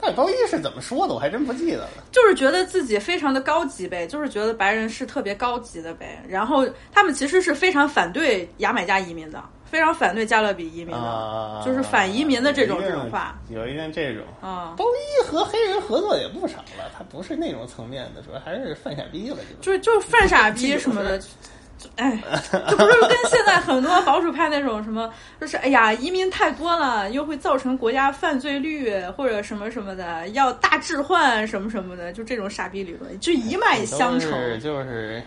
[0.00, 1.14] 到底包一是怎么说的？
[1.14, 1.90] 我还真不记得了。
[2.10, 6.20] 就是觉得自己非常的高级呗，就是觉得白人是特别高级的呗。
[6.28, 9.40] 然后他们其实是非常反对牙买加移民的，
[9.72, 14.22] 非常反对加勒比移民的，啊，就是反移民的这种有一定这种话，有一定这种。
[14.42, 21.18] 啊、包一和黑人合作也不少了，他不是那种层面的，主要还是犯傻逼了，就就是就是犯傻逼什么的，
[21.78, 34.30] 就哎，这不是跟现在很多保守派那种什么，就是哎呀，移民太多了，又会造成国家犯罪率或者什么什么的，要大置换什么什么的，就这种傻逼理论，就一脉相承。
[34.30, 35.22] 都是就是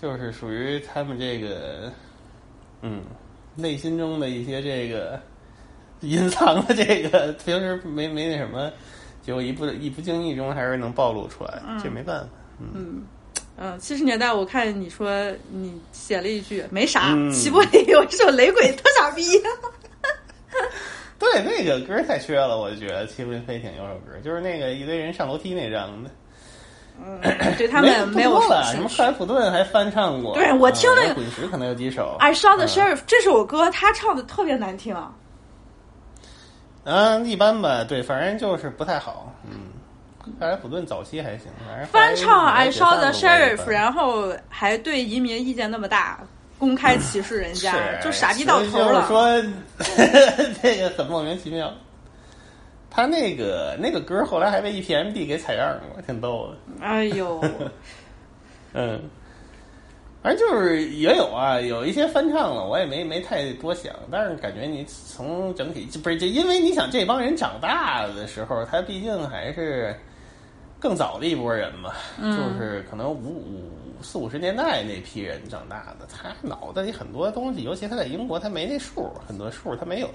[0.00, 1.92] 就是属于他们这个
[2.82, 3.02] 嗯
[3.54, 5.20] 内心中的一些这个
[6.00, 8.70] 隐藏的这个 平时没没那什么，
[9.22, 12.28] 结果一不一不经意中还是能暴露出来，这没办法。
[12.74, 13.02] 嗯，
[13.56, 15.10] 嗯，七十年代我看你说
[15.50, 19.22] 你写了一句没啥，嗯齐柏林有一首雷鬼特傻逼。
[21.18, 26.10] 对，那个歌太缺了，我觉得《七林飞艇》有首歌，就是那个一堆人上楼梯那张的。
[27.58, 30.34] 对他们没有多了，什么克莱普顿还翻唱过。
[30.34, 32.16] 对我听那个嗯滚石可能有几首。
[32.18, 34.96] I saw the 嗯 sheriff、这首歌，他唱的特别难听。
[36.84, 39.32] 嗯，一般吧，对，反正就是不太好。
[39.44, 46.20] 嗯，克莱普顿早期还行，反正翻唱 I saw the sheriff，然后还对移民意见那么大，
[46.58, 48.94] 公开歧视人家，是就傻逼到头了。
[48.94, 51.70] 就是说， 这个很莫名其妙。
[52.90, 56.84] 他那个那个歌后来还被 E EPMD 给采样过，挺逗的。
[56.84, 57.40] 哎呦，
[58.74, 59.00] 嗯，
[60.22, 69.94] 反正就是也有啊，有一些翻唱了，我也没没太多想，但是感觉你从整体不是就因为你想这帮人长大的时候，他毕竟还是
[70.78, 73.70] 更早的一波人嘛，就是可能五五
[74.02, 80.08] 四五十年代那批人长大的，他脑袋里很多东西，尤其他在英国，他没那数，很多数他没有，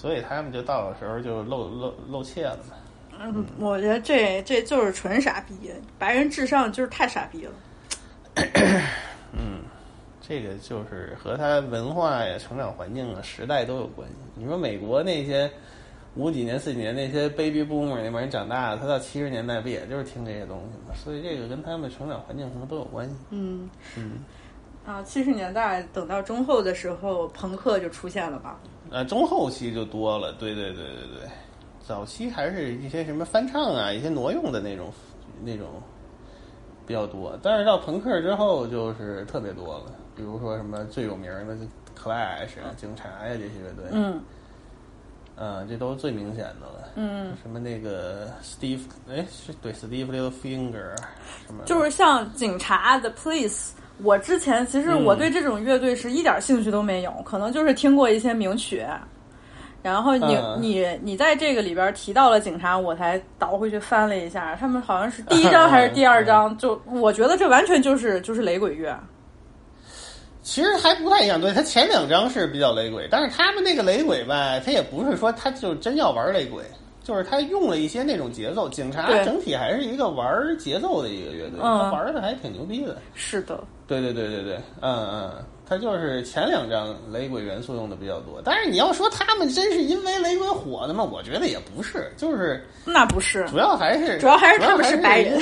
[0.00, 2.76] 所以他们就到的时候就露露露怯了嘛。
[3.20, 7.52] 嗯，我觉得这这就是纯傻逼，白人至上就是太傻逼了。
[9.32, 9.58] 嗯
[10.20, 14.14] 这个就是和他文化呀、成长环境啊、时代都有关系。
[14.36, 15.50] 你说美国那些
[16.14, 20.94] 五几年、四几年那些 baby boomer 那帮人长大的，他到七十年代不也就是听这些东西吗？
[20.94, 23.16] 所以这个跟他们成长环境什么都有关系。
[23.30, 24.20] 嗯嗯，
[24.86, 28.60] 啊，七十年代等到中后的时候，朋克就出现了吧？
[28.90, 31.30] 呃，中后期就多了，对对对对对，
[31.80, 34.92] 早期还是一些什么翻唱啊，一些挪用的那种
[35.42, 35.66] 那种
[36.86, 41.54] 比较多，但是到朋克之后就是特别多了，比如说什么最有名的
[41.94, 44.20] Clash 啊、警察呀、这些乐队，嗯
[45.36, 46.88] 嗯，这都是最明显的了。
[46.96, 50.96] 嗯，什么那个 Steve，哎，是对 Steve Littlefinger，
[51.46, 53.72] 什么就是像警察 The Police。
[54.02, 55.04] 我之前其实嗯。
[55.04, 58.84] 我对这种乐队是一点兴趣都没有，可能就是听过一些名曲，
[59.82, 60.58] 然后你、嗯。
[60.60, 68.98] 你你在这个里边提到了警察，我才倒回去翻了一下，他们好像是第一章还是第二章， 就我觉得这完全就是就是雷鬼乐。
[70.40, 76.64] 其实还不太一样，对他前两章是比较雷鬼，但是他们那个雷鬼吧，他也不是说他就真要玩雷鬼，
[77.02, 78.66] 就是他用了一些那种节奏。
[78.66, 79.22] 警察对。
[79.26, 81.78] 整体还是一个玩节奏的一个乐队，嗯。
[81.80, 82.96] 他玩的还挺牛逼的。
[83.14, 91.02] 是的，对对对对对，嗯嗯，他就是前两张雷鬼元素用的比较多，但是你要说他们真是因为雷鬼火的吗？
[91.02, 95.40] 我觉得也不是，就是那不是，主要还是主要还是他们是白人。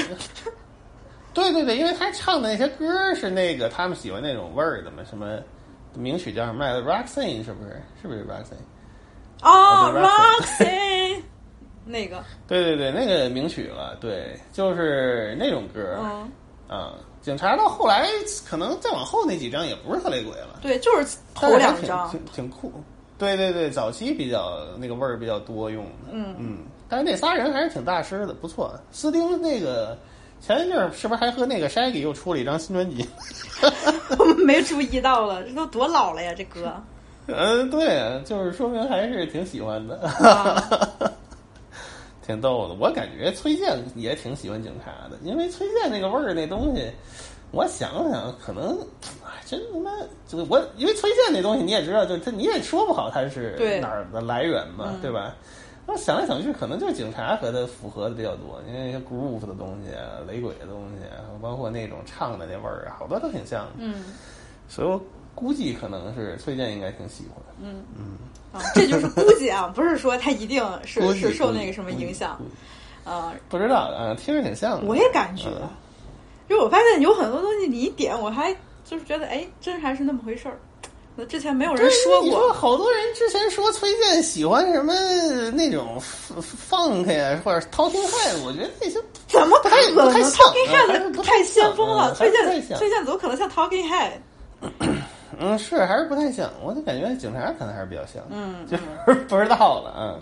[1.35, 5.39] 对对对，因为他唱的那些歌是那个他们喜欢那种味儿的嘛，什么
[5.95, 7.83] 名曲叫什么来着？Roxanne 是不是？
[8.01, 8.63] 是不是 Roxanne？
[9.43, 11.21] 哦对，Roxy，
[11.85, 15.99] 那个，对对对，那个名曲了，对，就是那种歌。
[16.01, 16.31] 嗯，
[16.69, 16.95] 啊，
[17.27, 18.07] 警察到后来
[18.49, 22.73] 可能再往后那几张也不是特雷鬼了，对，就是头两张，挺挺酷。
[23.19, 26.59] 对对对，早期比较那个味儿比较多用的，嗯嗯，
[26.89, 28.73] 但是那仨人还是挺大师的，不错。
[28.93, 29.99] 斯丁那个
[30.41, 33.05] 前一阵儿是不是还和那个 Shaggy 又出了一张新专辑？
[34.21, 36.73] 我们没注意到了，这都多老了呀，这歌。
[37.27, 40.63] 嗯，对啊，就是说明还是挺喜欢的，啊
[42.27, 42.75] 挺逗的。
[42.75, 46.91] 我感觉崔健也挺喜欢警察的，因为崔健那个味儿那东西，
[47.53, 48.77] 我想想，可能
[49.25, 49.91] 哎，真他妈，
[50.27, 55.35] 就我因为崔健那东西你也知道，就他你也说不好他是哪儿的来源嘛，嗯对吧？
[55.89, 63.73] 那想来想去，可能就是警察和他符合的比较多，因为 groove 的东西啊、雷鬼的东西啊，包括那种唱的那味儿啊，好多都挺像的。
[63.79, 64.03] 嗯
[64.69, 65.01] 所以我
[65.33, 67.41] 估计可能是崔健应该挺喜欢。
[67.63, 68.17] 嗯嗯，
[68.57, 73.33] 啊，这就是估计啊，不是说他一定是是受那个什么影响估计啊。
[73.49, 74.87] 不知道啊，听着挺像的。
[74.87, 75.69] 我也感觉，嗯
[76.49, 78.55] 因为我发现有很多东西你一点，我还
[78.89, 80.57] 就是觉得，哎，真还是那么回事儿。
[81.19, 84.93] 那之前没有人对说你说过，好多人之前说崔健喜欢什么
[85.53, 86.01] 那种
[86.71, 94.11] funk 呀，或者 talking head，我觉得那些 怎么太不能太？Talking Head 太先锋了，嗯崔健崔健怎么可能像 Talking Head？
[95.39, 98.83] 嗯是还是不太像，我就感觉警察可能还是比较像，嗯，就是
[99.29, 100.19] 不知道了啊，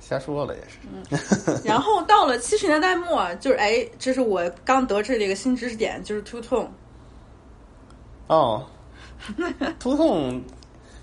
[0.00, 1.66] 瞎说了也是。
[1.66, 6.68] 然后到了七十年代末，就是哎，这是我刚得知的一个新知识点，就是 Two Tone。
[8.26, 8.66] 哦，
[9.78, 10.42] 图痛，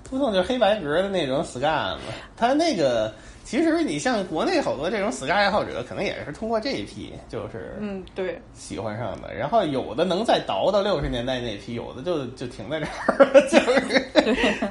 [0.04, 2.00] 图痛就是黑白格的那种 ska 嘛。
[2.38, 3.14] 他那个
[3.46, 9.32] 其实你像国内好多这种 ska 爱好者，可能也是通过这一批就是嗯，对，喜欢上的。
[9.36, 14.10] 然后有的能再倒到六十年代那批，有的就就停在这儿了，就是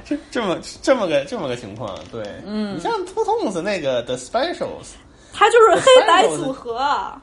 [0.04, 1.96] 这这么这么个这么个情况。
[2.10, 4.94] 对，嗯你像 Two Tones 那个 The Specials，
[5.32, 7.16] 它就是黑白组合，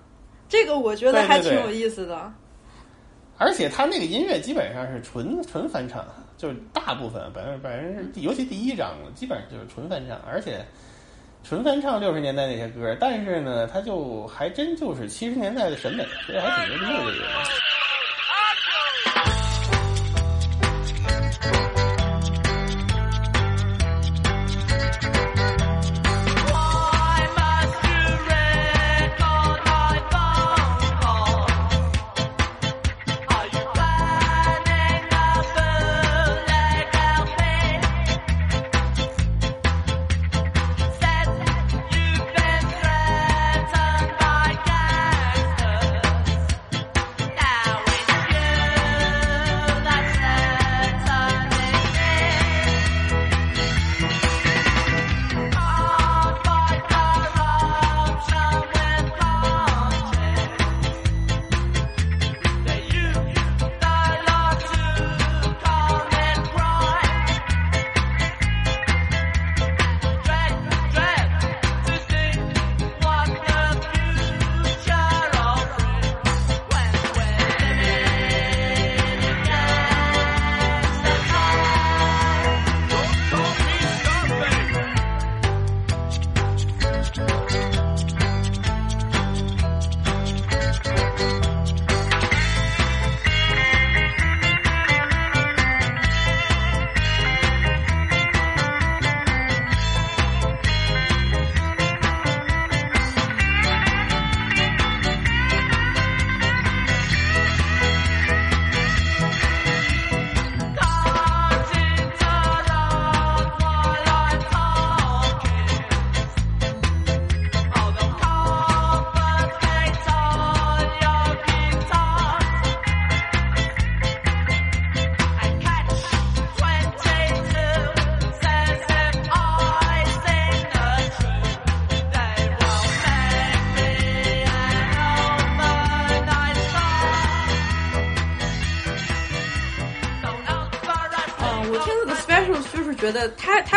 [0.47, 2.31] 这个我觉得还挺有意思的。
[3.37, 6.05] 而且他那个音乐基本上是纯纯翻唱，
[6.37, 10.63] 就是大部分百分百分之，尤其第一张基本上就是纯翻唱，而且
[11.43, 17.29] 纯翻唱六十年代那些歌，但是呢，他就还真就是七十年代的审美，所以还挺牛逼的这个人。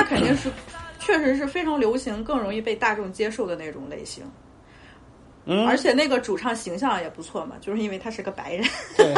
[0.05, 0.50] 肯定是
[0.98, 4.24] 确实是非常流行，更容易被大众接受的那种类型，
[5.44, 8.64] 嗯，而且那个主唱形象也不错嘛，就是因为他是个白人。
[8.96, 9.14] 对，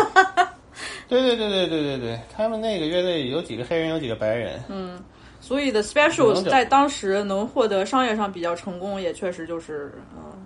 [1.09, 4.61] 对对对对对对对，他们那个乐队有几个黑人，有几个白人。
[4.69, 5.03] 嗯，
[5.41, 10.45] 所以的可 Specials 在当时能获得商业上比较成功，也确实就是嗯。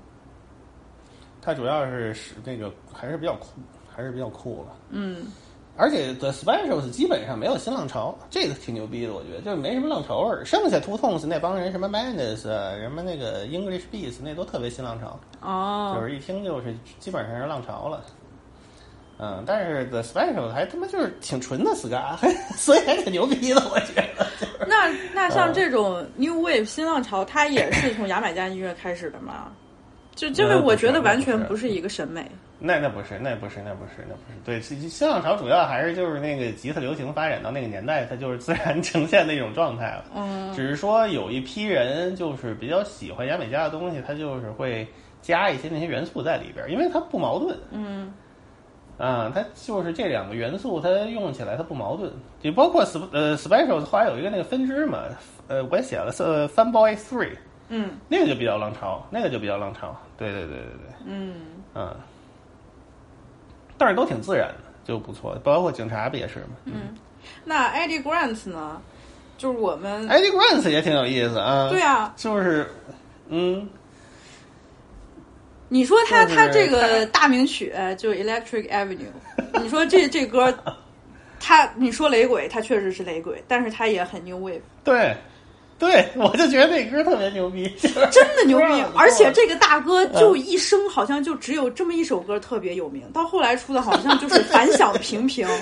[1.43, 3.47] 他主要是是那个还是比较酷，
[3.89, 4.77] 还是比较酷了。
[4.91, 5.27] 嗯
[5.81, 10.45] 而且 The Specials 基本上没有新浪潮，这个挺牛逼的，我觉得就是没什么浪潮味儿。
[10.45, 18.05] 剩下 Two Tones 那帮人，什么 Madness 啊，什么那个 English Beats 那都特别新浪潮，哦，就是一听就是基本上是浪潮了。
[19.23, 22.17] 嗯，但是 The Specials 还他妈就是挺纯的 ska，
[22.57, 24.27] 所以还挺牛逼的，我觉得。
[24.67, 29.53] 那那像嗯这种 New Wave 新浪潮，它也是从牙买加音乐开始的吗？
[30.29, 32.25] 就因为呃不是我觉得完全不是一个审美。
[32.59, 34.39] 那那不是，那不是，那不是，那不是。
[34.45, 40.05] 对，新新浪潮主要还是就是那个吉他流行发展到那个年代，它就是自然 呈现的一种状态了。
[40.15, 44.87] 嗯只是说有一批人就是比较喜欢牙买加的东西，他就是会
[45.23, 47.57] 加一些那些元素在里边，因为它不矛盾。
[47.71, 48.13] 嗯
[48.99, 52.13] 啊，它就是这两个元素，它用起来它不矛盾。
[52.43, 55.05] 就包括 sp 呃 specials 后来有一个那个分支嘛，
[55.49, 57.33] 呃，我也写了，Fun Boy Three，
[57.71, 59.97] 嗯那个就比较浪潮，那个就比较浪潮。
[60.19, 61.35] 对对对对对，嗯
[61.75, 61.97] 嗯，
[63.79, 64.55] 但是都挺自然的，
[64.85, 65.35] 就不错。
[65.43, 66.57] 包括警察不也是吗？
[66.67, 66.95] 嗯。
[67.45, 68.81] 那 Eddie Grant 呢？
[69.39, 71.69] 就是我们 Eddie Grant 也挺有意思啊。
[71.71, 72.67] 对啊，就是，
[73.29, 73.67] 嗯，
[75.69, 79.07] 你说他就是他这个大名曲就 Electric Avenue，
[79.63, 80.53] 你说这这歌，
[81.41, 85.17] 他你说雷鬼，他确实是雷鬼，但是他也很 New Wave，对，
[85.81, 87.67] 对，我就觉得那歌特别牛逼，
[88.13, 88.85] 真的牛逼。
[88.95, 95.49] 而且这个大哥嗯就一生好像就只有这么一首歌特别有名，到后来出的好像就是反响平平。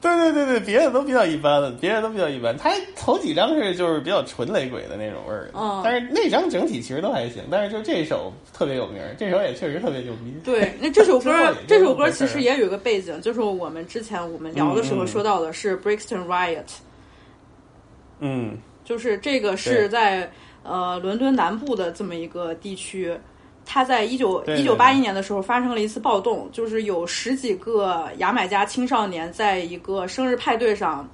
[0.00, 2.54] 对对对对，别的都比较一般了，别的都比较一般。
[2.58, 7.42] 他头几张是就是比较纯雷鬼的那种味儿的，嗯但是那张整体其实都还行。
[7.50, 10.34] 但是就这首特别有名，这首也确实特别牛逼。
[10.44, 11.32] 对，那这首歌
[11.66, 16.64] 这首歌其实也有一个背景，就是我们之前我们聊的时候说到的是 Brixton Riot，
[18.20, 20.30] 嗯，就是这个是在
[20.62, 23.12] 呃伦敦南部的这么一个地区，
[23.64, 31.08] 它在一九一九八一年的时候发生了一次暴动，就是有十几个牙买加青少年在一个生日派对上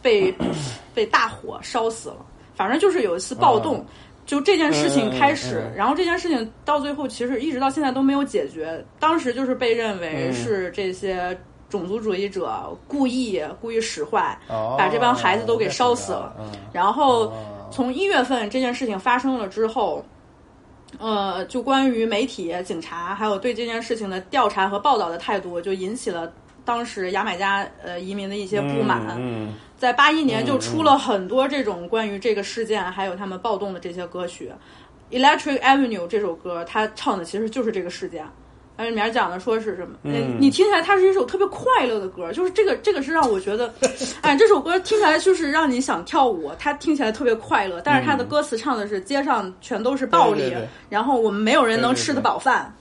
[0.00, 0.34] 被
[0.94, 3.78] 被大火烧死了，反正就是有一次暴动。
[3.78, 3.84] 哦
[4.28, 8.84] 就这件事情开始，然后这件事情到最后其实一直到现在都没有解决。
[9.00, 10.32] 当时就是被认为嗯。
[10.34, 11.34] 是这些
[11.68, 16.34] 种族主义者故意故意使坏，哦把这帮孩子都给烧死了。
[16.38, 17.32] 嗯然后哦
[17.70, 20.02] 从一月份这件事情发生了之后，
[20.98, 26.32] 呃，就关于媒体、警察还有对这件事情的调查和报道的态度，就引起了
[26.64, 29.02] 当时牙买加呃移民的一些不满。
[29.18, 34.50] 嗯，在八一年就出了很多这种关于这个事件还有他们暴动的这些歌曲。
[35.10, 38.26] Electric Avenue 这首歌，他唱的其实就是这个事件。
[38.78, 39.98] 而里面讲的说是什么？
[40.04, 40.36] 嗯。
[40.40, 43.74] 你听起来它是一首特别快乐的歌，就是这个这个是让我觉得，
[44.22, 50.54] 哎，这首歌听起来就是让你想跳舞，它听起来特别快乐，但是它的歌词唱的是街上全都是暴力，
[50.88, 52.72] 然后我们没有人能吃得饱饭，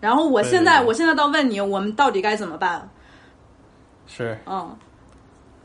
[0.00, 2.88] 然后我现在我现在倒问你，我们到底该怎么办？
[4.06, 4.36] 是。
[4.46, 4.74] 嗯。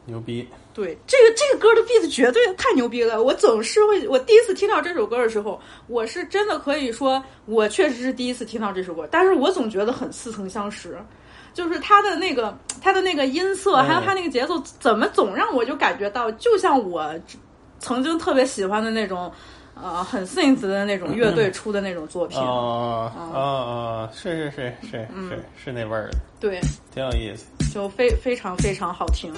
[0.05, 3.21] 牛逼，对，这个这个歌的 beat 绝对太牛逼了！
[3.21, 10.97] 我总是会，我第一次听到这首歌的时候，我是真的可以说，我确实是第一次听到这首歌，但是我总觉得很似曾相识，
[11.53, 17.13] 就是它的那个它的那个音色，嗯还有它那个节奏，怎么总让我就感觉到，就像我
[17.77, 19.31] 曾经特别喜欢的那种，
[19.75, 22.39] 呃，很 synth 的那种乐队出的那种作品。
[22.39, 26.59] 哦哦哦，是是是是是是那味儿的，对，
[26.91, 27.45] 挺有意思。
[27.71, 29.31] 就非非常非常好听。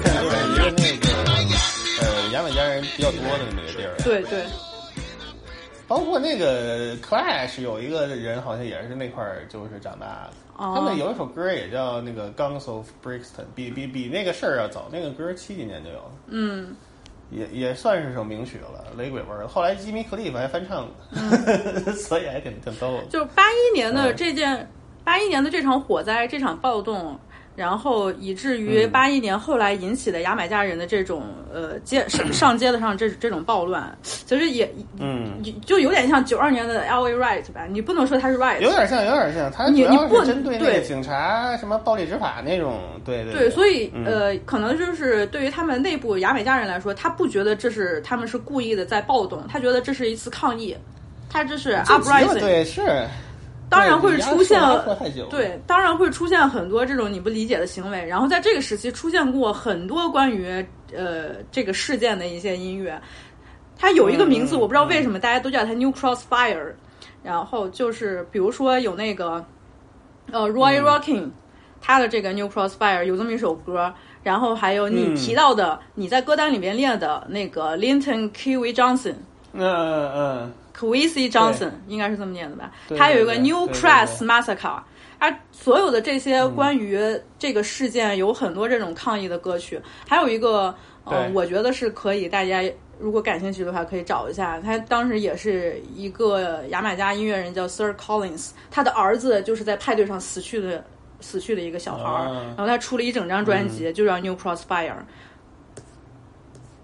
[0.54, 1.56] 一个那个
[2.00, 3.94] 呃牙买加人比较多的那么一个地儿。
[4.04, 4.44] 对对，
[5.86, 10.30] 包括那个 Clash 有一个人好像也是那块儿就是长大的。
[10.56, 16.10] 哦他们有一首歌也叫那个 Guns of Brixton，比比比那个事儿要早，那个歌七几年就有了。
[16.26, 16.76] 嗯，
[17.30, 19.48] 也也算是首名曲了，雷鬼味儿。
[19.48, 23.04] 后来吉米·克利夫还翻唱过， 所以还挺挺逗的。
[23.06, 24.70] 就八一年的嗯这件，
[25.02, 27.18] 八一年的这场火灾，这场暴动，
[27.60, 28.90] 然后以至于嗯。
[28.90, 39.52] 八一年后来引起的牙买加人的这种呃街上上街的上这这种暴乱，其实也嗯，就有点像九二年的 L A Right 吧，你不能说它是 Right，有点像，有点像。
[39.52, 44.06] 他你你不是针对警察什么暴力执法那种，对对对，所以嗯。
[44.06, 50.76] 呃，可能就是对于他们内部牙买加人来说，他不觉得这是他们是故意的在暴动，他觉得这是一次抗议，
[51.28, 52.80] 他这是 uprising，对是。
[53.70, 54.60] 当然会出现
[55.30, 58.04] 对，当然会出现很多这种你不理解的行为。
[58.04, 60.62] 然后在这个时期出现过很多关于
[60.94, 63.00] 呃这个事件的一些音乐，
[63.78, 66.72] 它有一个名字，嗯我不知道为什么大家都叫它 New Crossfire。
[67.22, 69.44] 然后就是比如说有那个
[70.32, 70.84] 呃 Roy 嗯。
[70.84, 71.30] Rocking，、
[71.80, 73.92] 他的这个 New Crossfire 有这么一首歌。
[74.22, 75.14] 然后还有你嗯。
[75.16, 79.14] 提到的，你在歌单里面列的那个 Linton Kiwi Johnson，
[79.52, 82.70] 嗯嗯嗯，Kwesi Johnson 应该是这么念的吧？
[82.88, 84.80] 对他有一个 New 对对 Crest 对 Massacre，
[85.18, 86.98] 啊，所有的这些关于
[87.38, 90.74] 这个事件有很多这种抗议的歌曲，还有一个，
[91.04, 92.62] 呃，我觉得是可以大家
[92.98, 100.82] 如果感兴趣的话可以找一下，他当时也是一个牙买加音乐人叫 Sir Collins，他的儿子就是在派对上死去的。
[101.22, 102.54] 死去的一个小孩儿，啊。
[102.56, 104.94] 然后他出了一整张专辑，就叫 New Crossfire。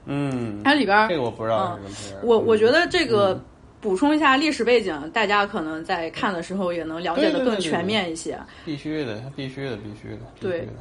[0.05, 1.78] 嗯，它里边儿这个我不知道。
[2.22, 3.42] 我我觉得得这个
[3.87, 8.37] 补充一下历史背景，大家可能在看的时候也能了解的更全面一些。
[8.64, 10.72] 必须的，必须的，必须的，对的。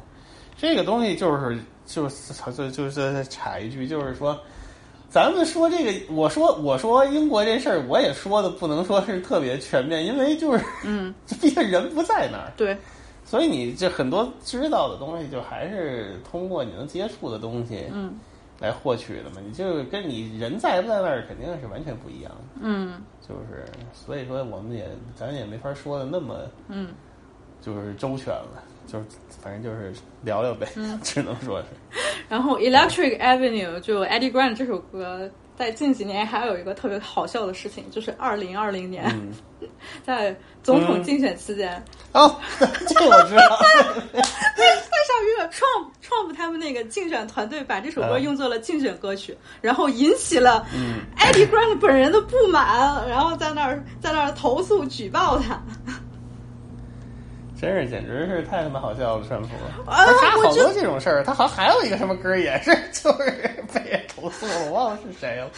[0.56, 4.36] 这个东西就是就是就就是再插一句，就是说，
[5.08, 12.76] 咱们说这个，我说我说英国这事儿，我也说的不能说是特别全面，因为就是嗯， 毕竟人不在那儿，对，
[13.24, 18.12] 所以你这很多知道的东西，就还是通过你能接触的东西，嗯，
[18.60, 19.36] 来获取的嘛。
[19.46, 22.38] 你就跟你人在不在那儿，肯定是完全不一样的。
[22.62, 26.88] 嗯就是所以说，我们也咱也没法说的那么嗯，
[27.60, 29.04] 就是周全了，就是
[29.42, 29.92] 反正就是
[30.22, 31.66] 聊聊呗，嗯 只能说是。
[32.28, 35.28] 然后 Electric Avenue 就 Eddie Grant 这首歌，
[35.58, 39.68] 在近几年还有一个特别好笑的事情，就是二零二零年、嗯，
[40.04, 41.82] 在总统竞选期间，
[42.12, 43.58] 哦， 这个我知道。
[44.12, 55.62] 在上一个 Trump Trump 他们那个竞选团队把这首歌嗯用作了竞选歌曲，然后引起了嗯 Eddie Grant 本人的不满，然后在那儿在那儿投诉举报他。
[57.58, 59.48] 真是简直是太他妈好笑了，川普。
[59.90, 63.30] 啊他好多这种事儿，他好像还有一个什么歌儿也是， 就是
[63.72, 65.50] 被人投诉了，我忘了是谁了，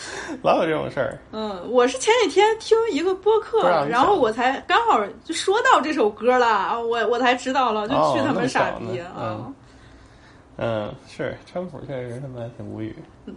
[0.43, 1.19] 老有这种事儿。
[1.33, 9.13] 嗯，我是前几天听一个播客然后我才刚好就说到这首歌了，啊我我才知道了，就哦去他们傻逼啊！
[9.21, 9.55] 嗯
[10.61, 12.95] 嗯，是川普确实他妈挺无语。
[13.27, 13.35] 嗯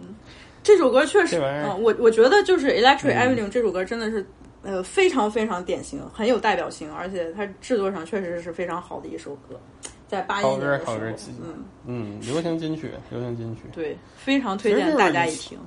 [0.64, 4.24] 这首歌确实，嗯，我我觉得就是《Electric 嗯 Avenue》这首歌真的是，
[4.62, 9.58] 呃，非常非常典型，很有代表性，而且它制作上确实是非常好的一首歌，
[10.06, 10.94] 在八一年的时候，
[11.42, 13.62] 嗯，嗯，流行金曲，流行金曲。
[13.72, 15.58] 对，非常推荐大家一听。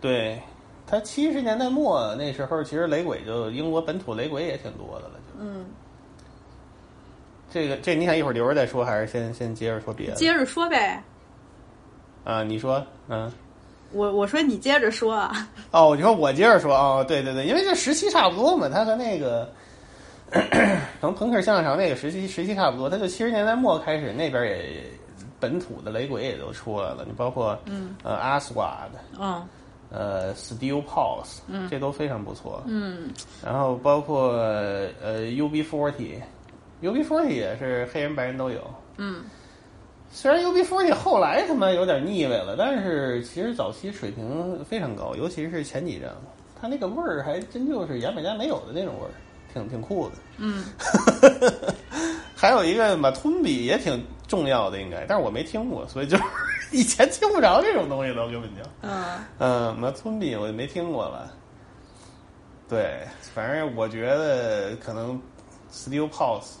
[0.00, 0.40] 对，
[0.86, 5.14] 他七十年代末那时候，其实雷鬼就英国本土雷鬼也挺多的了。
[5.14, 5.66] 就嗯，
[7.50, 10.14] 这个这你想一会儿留着再说，还是先先接着说别的？
[10.14, 11.02] 接着说呗，
[12.24, 13.30] 啊，你说，嗯。
[13.94, 19.48] 我我说你接着说啊，哦，你说我接着说哦，对对对，因为这时期差不多嘛，他和那个，
[20.30, 20.40] 可
[21.00, 24.82] 能朋克相声那个时期时期差不多，他就七十年代末开始那边也
[25.38, 27.94] 本土的雷鬼也都出来了，你包括嗯。
[28.02, 28.88] 呃 Aswad，
[29.18, 29.46] 嗯
[29.90, 31.68] 呃 Steel Pulse，嗯。
[31.70, 33.10] 这都非常不错，嗯。
[33.44, 34.88] 然后包括呃
[35.26, 38.60] UB40，UB40 也是黑人白人都有，
[38.96, 39.22] 嗯
[40.10, 46.08] 虽然 UB40 后来他妈有点腻味了，但是其实早期水平非常高，尤其是前几张，
[46.60, 49.10] 它那个味儿还真就是牙买加没有的那种味儿，
[49.52, 50.14] 挺挺酷的。
[50.38, 50.64] 嗯，
[52.36, 56.22] 还有一个马吞比也挺重要的，应该，但是我没听过，所以就是
[56.70, 59.04] 以前听不着这种东西都根本就，嗯
[59.38, 61.30] 嗯，马吞比我就没听过了。
[62.68, 63.00] 对，
[63.34, 65.20] 反正我觉得可能
[65.72, 66.52] Steel Pulse、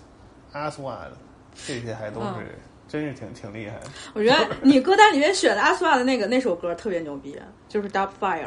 [0.52, 1.10] Aswad
[1.66, 2.60] 这些还都是、嗯
[2.94, 3.86] 真是挺挺厉害的。
[4.12, 7.36] 我觉得你歌单里面选的阿斯瓦的那个那首歌特别牛逼，
[7.68, 8.46] 就是《Dub Fire》。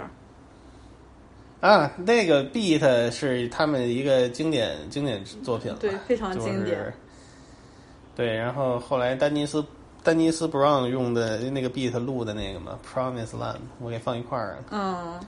[1.60, 6.94] 啊，那个 beat 是他们一个经典经典作品了，对非常就是经典
[8.16, 9.62] 对，然后后来丹尼斯
[10.02, 14.64] 丹尼斯 Brown 用的那个 beat 录的那个嘛，《Promise Land》，我给放一块儿了。
[14.72, 15.20] 嗯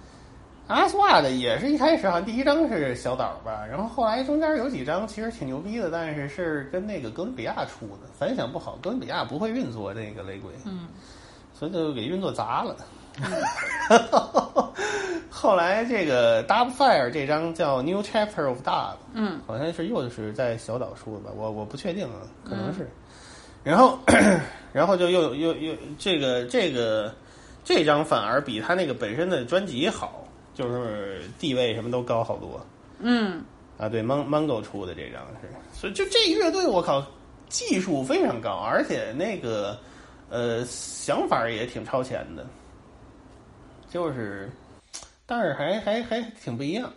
[0.70, 10.88] 阿斯瓦的也是一开始好像第一张是小岛吧，然后后来中间有几张其实挺牛逼的，但是是跟那个哥伦比亚出的，反响不好，哥伦比亚不会运作这个雷鬼，嗯，
[11.54, 12.76] 所以就给运作砸了。
[15.32, 22.88] 后来这个 Dub Fire 这张叫 New Chapter of Dub，嗯，好像是又是在小岛出的吧，我我不确定啊，可能是。
[23.64, 23.98] 然后，
[24.72, 27.14] 然后就又又又这个这个
[27.64, 30.24] 这张反而比他那个本身的专辑好，
[30.60, 32.60] 就是地位什么都高好多
[33.00, 33.42] 嗯，
[33.78, 33.88] 啊。
[33.88, 37.02] 对，Mon Mongo 出的这张是，所以就这乐队我靠，
[37.48, 39.80] 技术非常高，而且那个
[40.30, 42.46] 呃想法也挺超前的，
[43.90, 44.52] 就是，
[45.26, 46.92] 但是还还还挺不一样，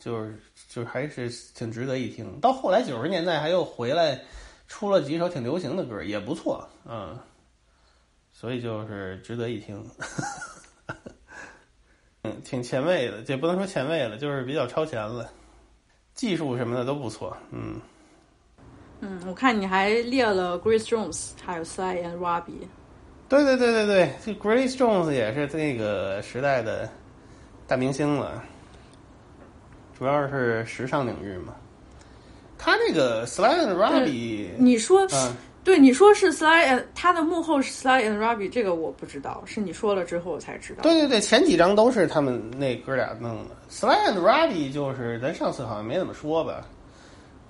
[0.00, 0.36] 就是
[0.68, 2.40] 就是还是挺值得一听。
[2.40, 4.20] 到后来九十年代还又回来
[4.66, 7.16] 出了几首挺流行的歌，也不错，嗯，
[8.32, 9.80] 所以就是值得一听。
[12.24, 15.30] 嗯，挺前卫的，也不能说前卫了，就是比较超前了，
[16.14, 17.80] 技术什么的都不错，嗯。
[19.00, 22.66] 嗯，我看你还列了 Grace Jones，还有 Sly and Robbie。
[23.28, 26.88] 对对对对对，这 Grace Jones 也是那个时代的
[27.66, 28.42] 大明星了，
[29.98, 31.54] 主要是时尚领域嘛。
[32.56, 40.82] 他这个 Sly and Robbie，你说，嗯，对，你说是 Sly and 他的幕后是 Sly and Robbie，这个我不知道，是你说了之后我才知道。
[40.82, 43.56] 对对对，前几张都是他们那哥俩弄的。
[43.70, 46.66] Sly and Robbie 就是咱上次好像没怎么说吧，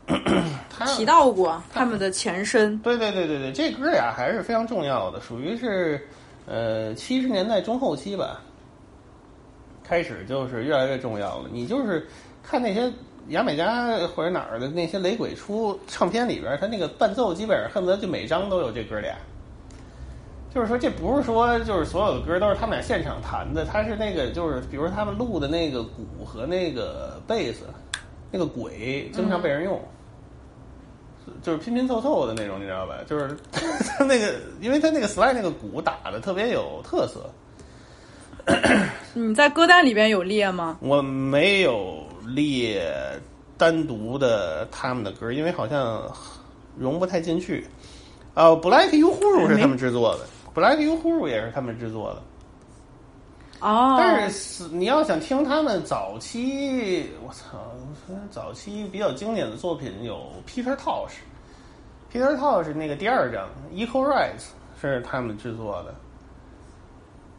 [0.70, 2.78] 他提到过他们的前身。
[2.78, 6.06] 对对对对对，这哥俩还是非常重要的，属于是
[6.46, 8.40] 呃七十年代中后期吧，
[9.82, 11.48] 开始就是越来越重要了。
[11.50, 12.06] 你就是
[12.44, 12.92] 看那些
[13.28, 19.14] 牙买加或者哪儿的那些雷鬼出唱片里边，他那个伴奏基本上恨不得就每张都有这哥俩。
[20.54, 27.64] 就是说，这不是说就是所有的歌都是他们俩现场弹的，他是那个就是比如说他们录的那个鼓和那个贝斯，
[28.30, 29.80] 那个鬼经常被人用。
[31.42, 32.98] 就是拼拼凑凑的那种，你知道吧？
[33.06, 37.30] 就是他那个，因为他那个 slide 那个鼓打的特别有特色。
[39.14, 40.76] 你在歌单里边有列吗？
[40.80, 42.90] 我没有列
[43.56, 46.02] 单独的他们的歌，因为好像
[46.76, 47.66] 融不太进去。
[48.34, 52.22] 啊、b l a c k Uhuru 是他们制作的，Black Uhuru 也是他们制作的。
[53.60, 57.56] 哦，但是你要想听他们早期，我操，
[58.30, 64.46] 早期比较经典的作品有 Peter Tosh，Peter Tosh 那个第二张 Equal Rights
[64.80, 65.94] 是他们制作的。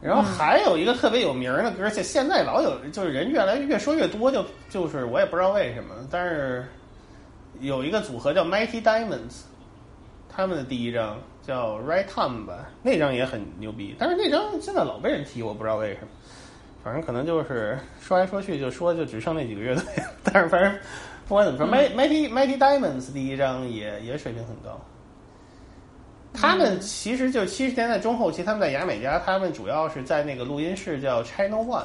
[0.06, 6.64] 然后还有一个特别有名的歌，现现在老有就是人越来越说越多，就就是我也不知道为什么，但是
[7.60, 9.42] 有一个组合叫 Mighty Diamonds，
[10.28, 16.08] 他们的第一张叫 Right Time 吧，那张也很牛逼，但是那张现在老被人提，我不知道为什么。
[16.84, 19.82] 反正可能就是说来说去就说就只剩那几个乐队，
[20.22, 20.72] 但是反正
[21.26, 24.80] 不管怎么说、m i g h t y Mighty Diamonds 第一张也也水平很高。
[26.36, 31.84] 他们其实就七十年代中后期，他们在牙买加，他们主要是在那个录音室叫 China One。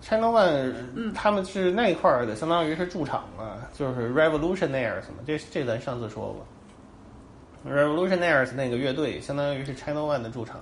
[0.00, 6.46] China One，他们是那块儿的，相当于是驻场嘛，就是 Revolutionaires 嘛，这这咱上次说过。
[7.68, 10.60] Revolutionaires 那个乐队相当于是 China One 的驻场。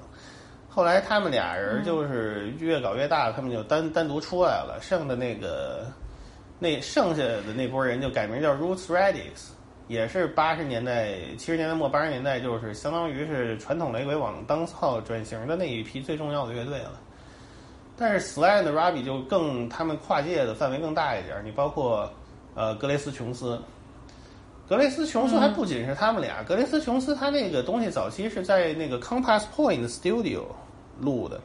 [0.69, 5.87] 后来他们俩人就是越搞越大，他们就单单独出来了，剩的那个
[6.59, 9.51] 那剩下的那波人就改名叫 Roots Radics，
[9.89, 16.93] 也是八十年代、七十年代末八十年代，就是相当于是传统雷鬼往当操转型的那一批最重要的乐队了。
[17.97, 22.13] 但是 Sly and Robbie 就更他们跨界的范围更大一点，你包括
[22.55, 23.59] 呃格雷斯琼斯，
[24.69, 30.43] 格雷斯琼斯还不仅是他们俩，格雷斯琼斯他那个东西早期是在那个 Compass Point Studio
[31.01, 31.41] 录的。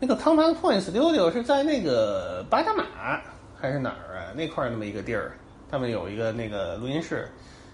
[0.00, 2.84] 那个 Compass Point Studio 是在那个巴拿马
[3.58, 4.32] 还是哪儿啊？
[4.34, 5.32] 那块儿那么一个地儿，
[5.70, 7.28] 他们有一个那个录音室，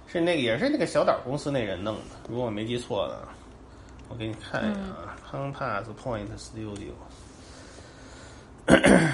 [0.07, 3.21] 是那个也是那个小岛公司那人弄的，如果我没记错的，
[4.09, 6.93] 我给你看一下啊、c o m p a s s Point Studio。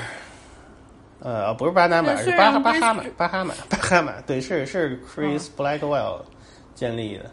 [1.23, 6.23] 呃，不是巴拿马，是巴哈巴哈马，巴哈马，巴哈马，对，是是 Chris Blackwell
[6.75, 7.31] 建立的，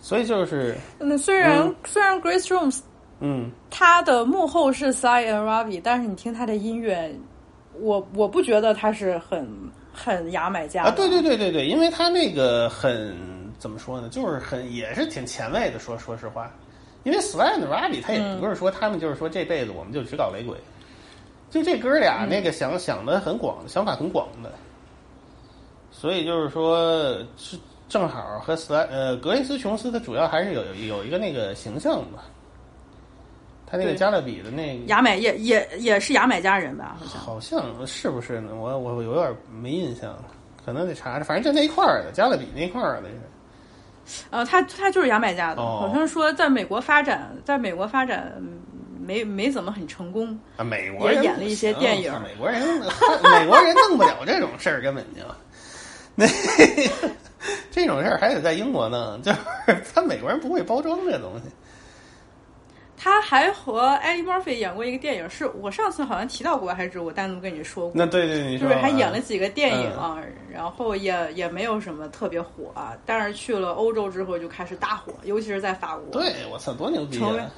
[0.00, 1.74] 所以就是，那虽然、嗯。
[1.84, 2.78] 虽然 Grace Jones
[3.18, 7.12] 嗯，他的幕后是 Sai and Robbie，但是你听他的音乐，
[7.80, 9.44] 我我不觉得他是很
[10.04, 13.16] 很牙买加啊，对对对对对，因为他那个很
[13.58, 16.50] 怎么说呢，就是很也是挺前卫的，说说实话，
[17.02, 20.56] 因为 Sly and Robbie 他也不是说他们就是说这辈子我们就只搞雷鬼，
[21.50, 24.52] 就这哥俩那个想想的很广，想法很广的，
[25.90, 32.24] 所以就是说是正好和 Sly 呃格雷斯琼斯他主要还是有有有一个那个形象吧。
[33.70, 36.96] 他那个加勒比的那个牙买也也也是牙买加人吧？
[37.00, 37.60] 好像。
[37.60, 38.54] 好像是不是呢？
[38.54, 40.16] 我我我有点没印象，
[40.64, 41.24] 可能得查查。
[41.24, 44.24] 反正就那一块儿的，加勒比那块儿的是。
[44.30, 48.58] 呃，他他就是牙买加的，哦好像说在美国发展，在美国发展嗯
[48.98, 50.38] 没没怎么很成功。
[50.56, 52.62] 啊，美国人也演了一些电影美国人
[53.22, 55.20] 美国人弄不了这种事儿，根本就
[56.14, 56.26] 那
[57.70, 59.38] 这种事儿还得在英国弄，就是
[59.94, 61.44] 他美国人不会包装这东西。
[63.00, 67.92] 他还和艾利·墨菲演过一个电影，是我上次好像提到过，还是我单独跟你说过？
[67.94, 70.18] 那对对，你说就是还演了啊几个电影啊，
[70.52, 77.50] 然后也也没有什么特别火、啊，但是去了欧洲之后就开始大火，尤其是在法国。，对我操，多牛逼成为啊！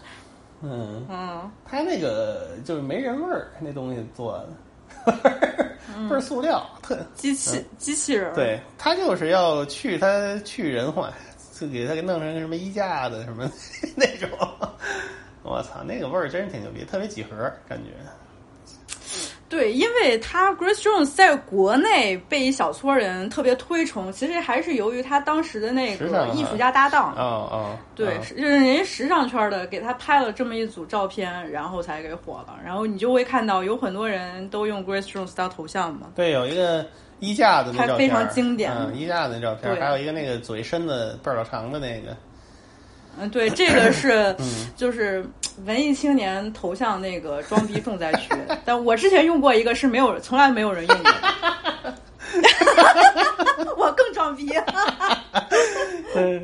[0.62, 4.38] 嗯，嗯，他那个就是没人味儿，那东西做
[5.06, 5.12] 的，
[6.06, 11.10] 倍儿塑料，特机器、机器人，，对他就是要去他去人化，
[11.58, 13.50] 就给他给弄成什么衣架子什么
[13.96, 14.28] 那种。
[15.42, 17.30] 我操，那个味儿真是挺牛逼，特别几何
[17.68, 17.90] 感觉。
[19.48, 32.60] 对，因为他 Grace Jones 在国内被一小撮人特别推崇，其实还是由于他当时的那个艺术家搭档，哦哦，对，哦就是人家时尚圈的给他拍了这么一组照片，然后才给火了。
[32.64, 36.06] 然后你就会看到有很多人都用 Grace Jones 当头像嘛。
[36.14, 36.86] 对，有一个
[37.18, 42.16] 衣架子那照片，非常经典嗯，衣架子那照片，还有一个那个嘴伸的倍儿老长的那个，
[43.20, 44.46] 嗯，对，这个是嗯
[44.76, 45.24] 就是
[45.66, 48.30] 文艺青年头像那个装逼重灾区，
[48.64, 51.12] 但我之前用过一个是没有从来没有人用过
[51.84, 51.96] 的，
[53.76, 54.50] 我更装逼。
[56.14, 56.42] 对，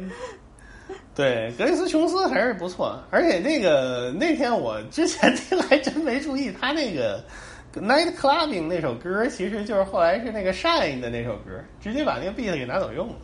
[1.14, 7.24] 对，格雷斯琼斯还是不错，而且那个那天我之前听还真没注意，他那个
[7.74, 13.14] Night Clubbing 那首歌其实就是后来是那个 Shine 的那首歌，直接把那个 beat 给拿走用了。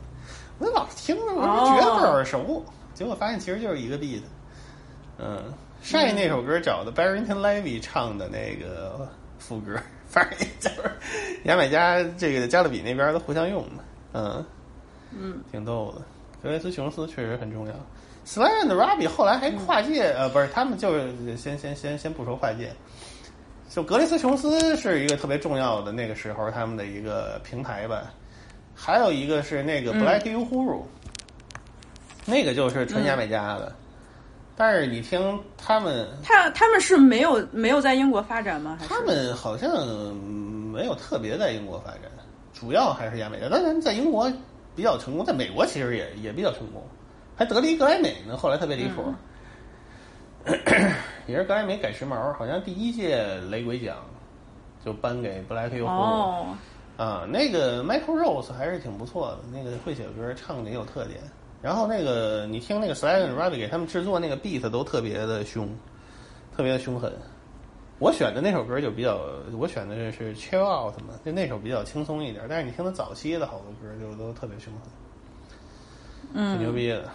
[0.58, 2.64] 我老听着，我就觉得耳熟，
[3.02, 4.22] 结果发现其实就是一个 beat。
[5.18, 9.08] 嗯，Shine 那首歌找的 Barrington Levy 唱的那个
[9.40, 9.76] 副歌，
[10.06, 10.88] 反正就是
[11.42, 13.82] 牙买加这个加勒比那边都互相用的，
[14.12, 14.46] 嗯。
[15.10, 16.02] 嗯，挺逗的。
[16.40, 17.74] 格雷斯琼斯确实很重要。
[18.24, 22.70] Sly and Robbie 后来还跨界，呃，不是，他们就是先先先先不说跨界，
[23.68, 28.14] 就格雷斯琼斯是一个特别重要的那个时候他们的一个平台吧。
[28.76, 30.82] 还有一个是那个 Black Uhuru，、
[32.26, 33.72] 那个就是纯牙买加的。
[34.54, 38.76] 但是你听他们，他他们是没有没有在英国发展吗？
[38.78, 39.70] 还是他们好像
[40.72, 42.02] 没有特别在英国发展，
[42.52, 43.48] 主要还是牙买加。
[43.48, 44.30] 当然，在英国
[44.76, 46.84] 比较成功，在美国其实也也比较成功，
[47.34, 48.36] 还得了一格莱美呢。
[48.36, 49.02] 后来特别离谱，
[51.26, 53.96] 也是格莱美改时髦，好像第一届雷鬼奖
[54.84, 56.46] 就颁给布莱克尤胡哦，
[56.98, 61.18] 啊，那个 Michael Rose 还是挺不错的，那个会写歌，唱的也有特点。
[61.62, 65.68] 然后那个你听那个 Sly and Robbie 给他们制作那个 beat 都特别的凶，
[66.56, 67.12] 特别的凶狠。
[67.98, 69.20] 我选的那首歌就比较，
[69.56, 72.44] 我选的是 Chill Out 嘛，就那首比较轻松一点。
[72.48, 74.90] 但是你听他早期的好多歌就都特别凶狠，
[76.34, 77.08] 嗯挺牛嗯，逼的。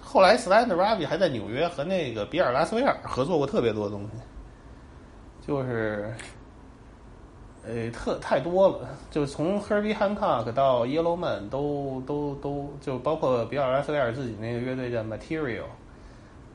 [0.00, 6.14] 后来 Sly and Robbie 还在纽约和那个比尔拉斯维尔合作过特别多东西，就是，
[7.64, 15.64] 呃，特太多了，就从 Herbie Hancock 到 Yellowman 都都都，就包括比尔拉斯维尔自己那个乐队叫 Material，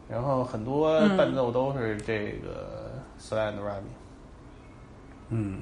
[0.10, 1.16] 然后很多嗯。
[1.16, 3.96] 伴奏都是这个 Sly and Robbie，
[5.30, 5.62] 嗯。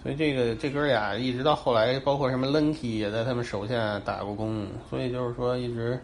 [0.00, 6.00] 所以这个这哥俩一直到后来，包括什么 Lenky 也在他们手下打过工，所以就是说一直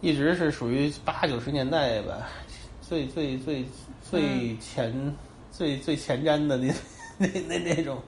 [0.00, 2.28] 一直是属于八九十年代吧，
[2.80, 3.64] 最最最
[4.08, 5.14] 最前、
[5.60, 6.72] 最最前瞻的那
[7.18, 7.98] 那那那种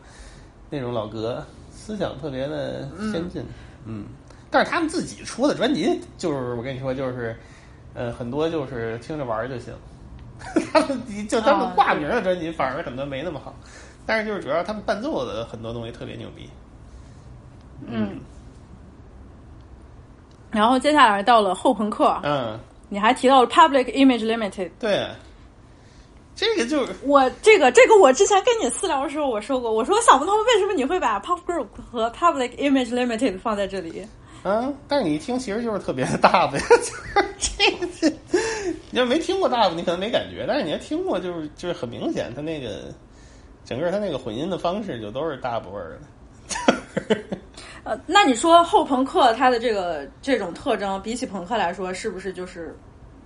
[0.70, 3.44] 那种老哥，思想特别的先进，
[3.84, 4.06] 嗯。
[4.50, 7.36] 但是他们自己出的专辑，就是我跟你说，就是
[7.92, 9.74] 呃很多就是听着玩儿就行，
[10.72, 11.72] 他们就他们啊。
[11.76, 13.54] 挂名的专辑反而很多没那么好，
[14.06, 16.48] 但是就是主要他们伴奏的很多东西特别牛逼，
[17.86, 18.18] 嗯。
[20.50, 24.70] 然后接下来到了后朋克，嗯，你还提到了 Public Image Limited。
[24.80, 25.06] 对，
[26.34, 34.06] 这个就是我这个这个我之前跟你私聊的时候我说过，我说我想不通为什么你会把 Pop Group 和 Public Image Limited 放在这里。
[34.44, 37.70] 嗯，但是你一听其实就是特别的大的， 就是这
[38.10, 38.16] 个，
[38.90, 42.92] 你要没听过大的，你可能没感觉，但是你要听过，就是就是很明显，它那个
[43.64, 47.16] 整个它那个混音的方式就都是大部味儿的。
[47.84, 52.76] 呃，那你说后朋克它的这个这种特征，比起朋克来说，是不是就是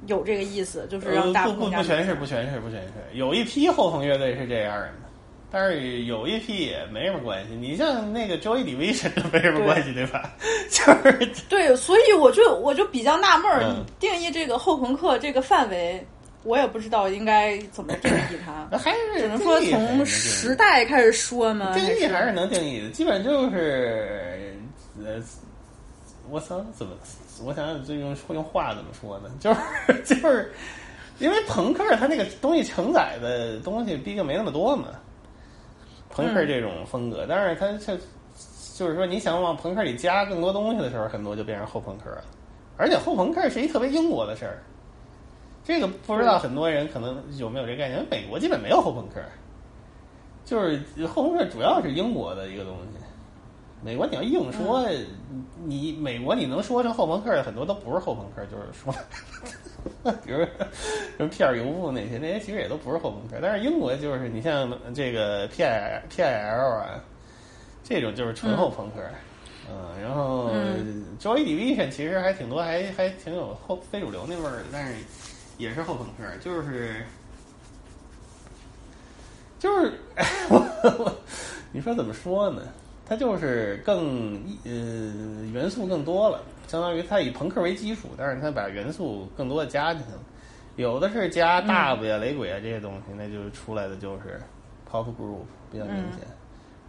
[0.06, 0.86] 有这个意思？
[0.90, 4.90] 就是让不不不全是不全是不全是，有一批后朋乐队是这样的，
[5.50, 7.54] 但是有一批也没什么关系。
[7.54, 10.30] 你像那个 Joy Division 都没什么关系，对吧？
[10.70, 16.04] 就是对，所以我就我就比较纳闷儿，嗯你定义这个后朋克这个范围，
[16.44, 21.74] 我也不知道应该怎么定义它，还是只能说从时代开始说吗？
[21.74, 24.54] 定义还还是能定义的，基本就是
[25.04, 25.20] 呃，
[26.30, 26.92] 我操，怎么？
[27.44, 29.30] 我想想，这用用话怎么说呢？
[29.40, 29.60] 就是
[30.04, 30.52] 就是，
[31.18, 34.88] 因为朋克它那个东西承载的东西毕竟没那么多嘛。
[36.08, 37.98] 朋克这种风格，但是它它
[38.74, 42.24] 就是说，你想往朋克里加更多东西的时候，很多就变成后朋克了。
[42.78, 44.62] 而且后朋克是一特别英国的事儿，
[45.64, 48.04] 这个不知道很多人可能有没有这概念？
[48.10, 49.20] 美国基本没有后朋克，
[50.44, 52.95] 就是后朋克主要是英国的一个东西。
[53.86, 54.84] 美国你要硬说，
[55.64, 58.92] 你美国你能说成后朋克的很多都不是后朋克，就是说，
[60.24, 60.38] 比如
[61.16, 63.36] 什么片儿油布那些，那些其实也都不是后朋克。
[63.40, 67.00] 但是英国就是你像这个 P I P I L 啊，
[67.84, 68.96] 这种就是纯后朋克。
[69.70, 70.50] 嗯，然后
[71.20, 74.96] Joy Division 其实还挺多，还还挺有后非主流那味儿的，但是
[75.58, 77.06] 也是后朋克，就是
[79.60, 79.92] 就是
[80.48, 80.58] 我
[80.98, 81.16] 我
[81.70, 82.62] 你说怎么说呢？
[83.08, 84.34] 它就是更
[84.64, 84.70] 呃
[85.52, 90.18] 元素更多了，相当于它以朋克为基础，但是它把元素更多的加进去了。
[90.74, 94.40] 有的是加大部呀、雷鬼啊这些东西，那就出来的就是
[94.90, 96.26] pop group 比较明显。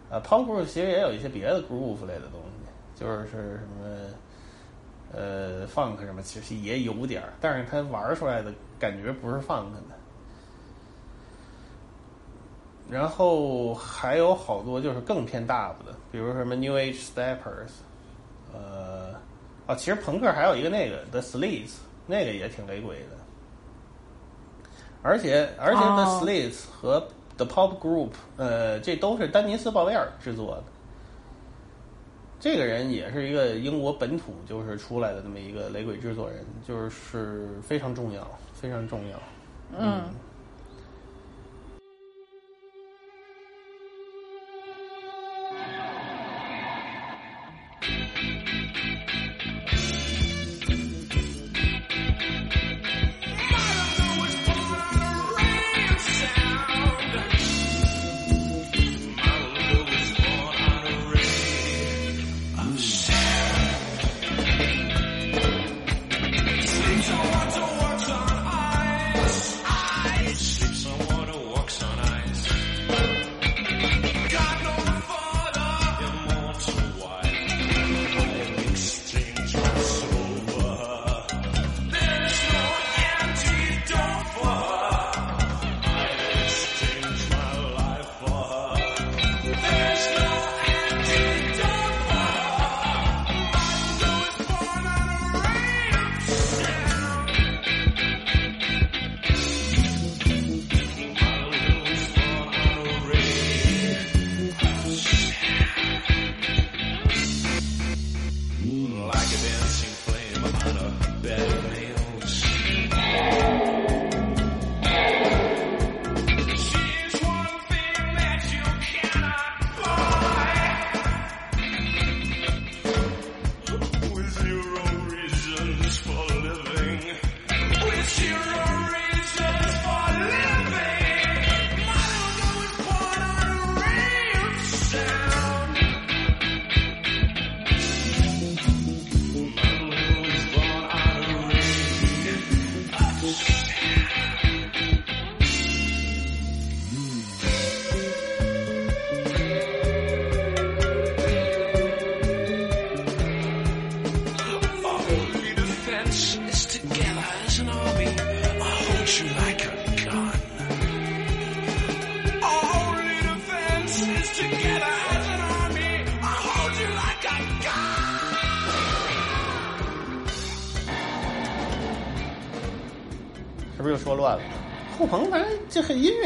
[0.09, 3.97] 啊，pop group 其实也有一些别的 groove 类的东西，就是什么
[5.13, 9.96] 呃 funk 什么，其实也有点儿，但是它玩出来的感觉不是 funk 的。
[12.89, 17.71] 然后还有好多就是更偏大部的，比如什么 New Age Steppers，
[18.53, 19.13] 呃，
[19.65, 21.73] 啊，其实朋克还有一个那个 The Slits，
[22.05, 23.17] 那个也挺雷鬼的，
[25.01, 30.63] 而且而且 The 哦 Slits 和 The Pop Group，呃，这都是丹尼斯鲍威尔制作的。
[32.39, 39.19] 这个人也是一个英国本土就是出来的这么一个雷鬼制作人，就是非常重要，非常重要。
[39.77, 40.03] 嗯。
[72.89, 73.16] Like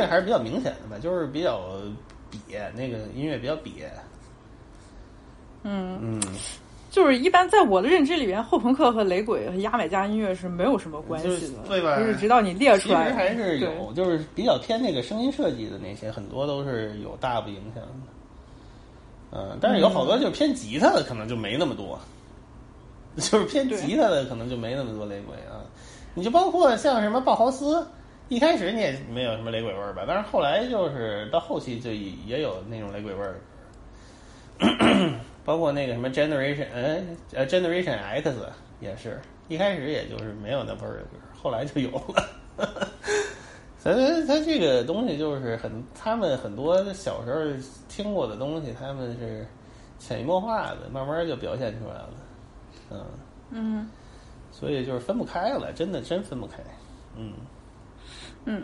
[0.01, 1.61] 个还是比较明显的吧，就是比较
[2.31, 3.85] 瘪，那个音乐比较瘪。
[5.63, 6.21] 嗯，嗯，
[6.89, 17.89] 就是一般在我的认知里边，后朋克和雷鬼和牙买加音乐是没有什么关系的，是对吧就是直到你列出来其实还是有，就是比较偏那个声音设计的那些，很多都是有大部影响的。
[19.33, 21.97] 嗯，但是有好多就是偏吉他的，可能就没那么多，
[23.15, 25.63] 就是偏吉他的可能就没那么多雷鬼啊。
[26.13, 27.87] 你就包括像什么鲍豪斯，
[28.31, 33.35] 一开始你也没有什么雷鬼味儿吧，但是后来就是到后期就也有那种雷鬼味儿。
[35.43, 37.01] 包括那个什么 Generation，呃
[37.33, 38.33] 呃 Generation X
[38.79, 42.29] 也是，一开始也就是没有那味儿的歌，后来就有了。
[43.77, 43.93] 咱
[44.25, 47.41] 他这个东西就是很，他们很多小时候
[47.89, 49.45] 听过的东西，他们是
[49.99, 52.09] 潜移默化的，慢慢就表现出来了，
[52.91, 53.05] 嗯
[53.49, 53.89] 嗯
[54.53, 56.59] 所以就是分不开了，真的真分不开，
[57.17, 57.33] 嗯。
[58.45, 58.63] 嗯。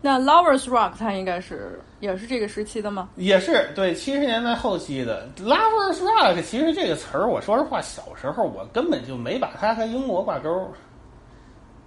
[0.00, 3.08] 那 Lovers Rock 它应该是也是这个时期的吗？
[3.16, 10.70] 也是对七十年代后期的 lovers rock，其实这个词儿，我说实话，小时候我根本就没把它和英国挂钩，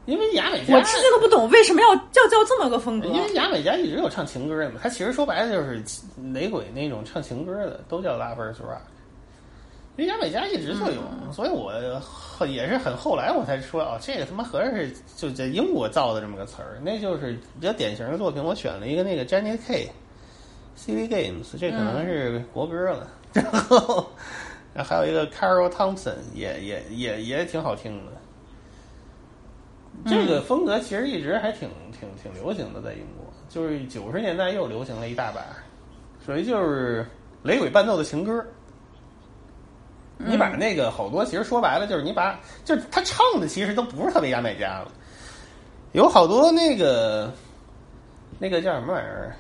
[0.05, 3.07] 因为牙买加，我至今都不懂为什么要叫叫这么个风格。
[3.09, 5.83] 因为牙买加一直有唱情歌的嘛，它其实说白了就是
[6.33, 8.81] 雷鬼那种唱情歌的，都叫 lovers rock。
[10.05, 11.01] 牙买加一直就有，
[11.33, 18.43] 所以我后也是很后来我才说哦，这个他妈合着是就在英国造的这么个词儿，那就是比较典型的作品。
[18.43, 19.89] 我选了一个那个 Jenny K。
[20.79, 23.07] CD Games，这可能是国歌了。
[23.33, 24.07] 然后，
[24.75, 28.11] 然后还有一个 Carol Thompson，也也也也挺好听的。
[30.05, 35.41] 这个风格其实一直还挺挺挺流行的，在英国，就是九十年代又流行了一大把，
[36.23, 37.03] 属于就是
[37.41, 38.45] 雷鬼伴奏的情歌。
[40.17, 44.91] 你把那个好多，其实说白了就是你把，就是他唱的其实都不是特别牙买加了，
[45.93, 47.31] 有好多那个
[48.39, 49.35] 那个叫什么玩意儿？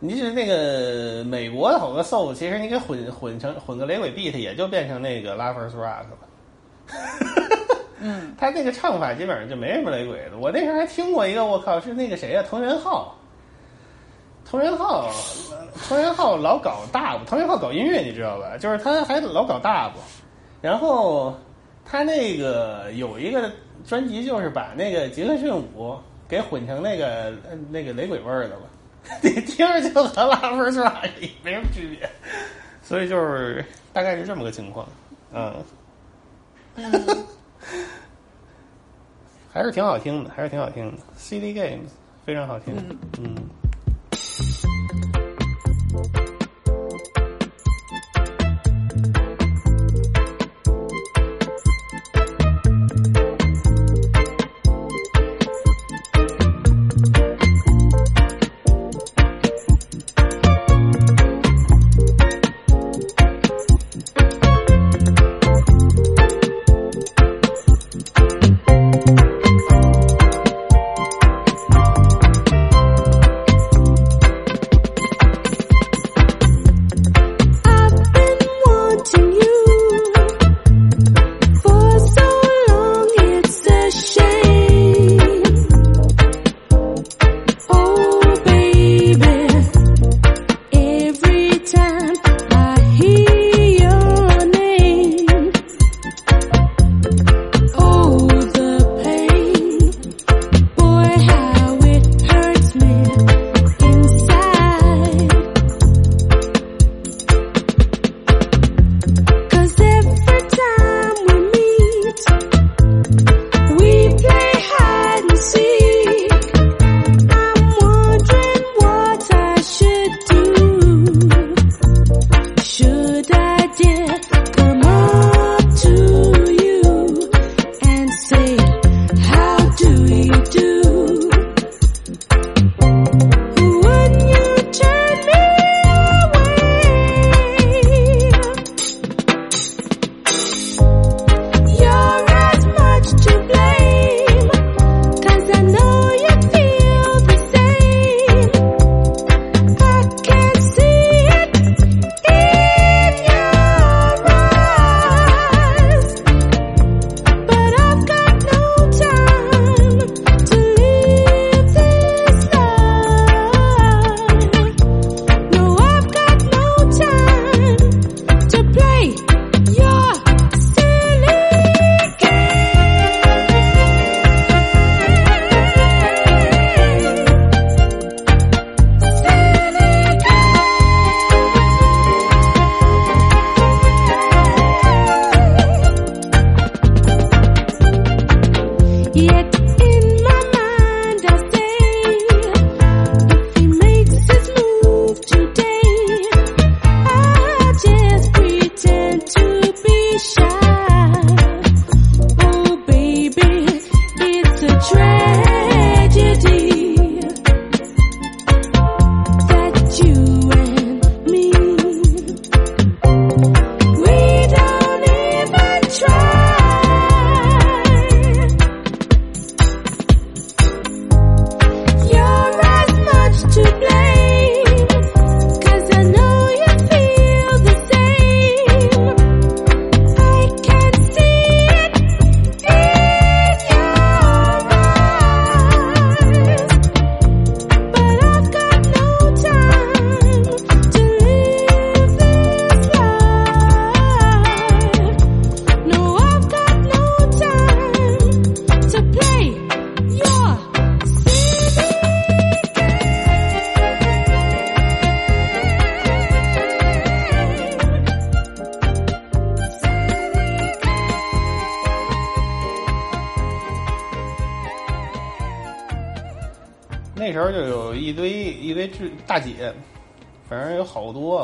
[0.00, 6.18] 你就是那个美国的好多 soul，其实你给混混成混个雷鬼 beat，也就变成那个 lovers rock 了。
[8.00, 10.38] 嗯， 他那个唱法基本上就没什么雷鬼的。
[10.38, 13.17] 我那时候还听过一个，我靠，是那个谁呀、藤原浩。
[14.50, 15.10] 藤原浩，
[15.88, 18.56] 藤原浩老搞大部，藤原浩搞音乐你知道吧？
[18.56, 19.98] 就是他还老搞大部，
[20.62, 21.34] 然后
[21.84, 23.52] 他那个有一个
[23.86, 25.94] 专辑，就是把那个杰克逊舞
[26.26, 27.06] 给混成那个
[27.48, 28.62] 呃那个雷鬼味儿的了。
[29.22, 31.02] 你听着就和拉夫是吧
[31.42, 32.08] 没什么区别，
[32.82, 34.86] 所以就是大概是这么个情况，
[35.32, 35.54] 嗯，
[39.52, 40.98] 还是挺好听的，还是挺好听的。
[41.16, 41.88] CD Games
[42.26, 42.74] 非常好听，
[43.18, 43.34] 嗯
[45.90, 46.37] 那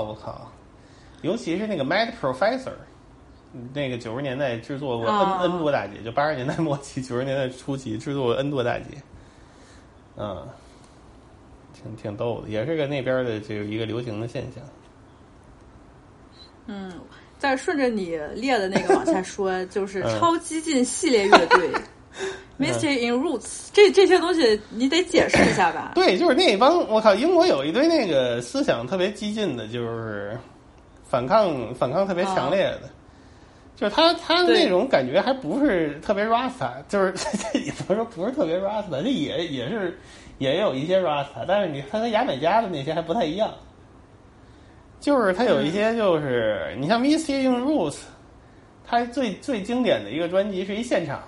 [0.05, 0.51] 我靠！
[1.23, 2.73] 尤其是那个 Mad Professor，
[3.73, 8.85] 那个九十年代制作过 N、啊 N 多大姐，就八十年代末期、九十年代初期制作过 N 多大姐，
[10.17, 10.47] 嗯，
[11.73, 14.63] 挺挺逗的，也是个那边的这个一个流行的现象。
[16.67, 16.93] 嗯，
[17.39, 21.71] 再顺着你列的那个往下说，就是嗯超激进系列乐队。
[22.57, 25.91] Mystery in Roots，这这些东西你得解释一下吧？
[25.97, 30.39] 对，就是那帮我靠，英国有一堆那个思想特别激进的，就是
[31.03, 32.83] 反抗反抗特别强烈的，
[33.75, 37.13] 就是他他那种感觉还不是特别 Rasta，就是
[37.59, 39.99] 也不是说不是特别 Rasta，这也也是
[40.39, 43.53] 也有一些 Rasta，但是你他跟牙买加的那些还不太一样，
[45.01, 47.99] 就是他有一些就是、你像 Mystery in Roots，
[48.87, 51.21] 他最最经典的一个专辑是一现场。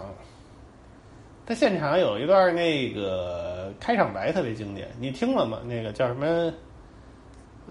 [1.47, 5.61] 他现场有一段那个开场白特别经典，你听了吗？
[5.65, 6.53] 那个叫什么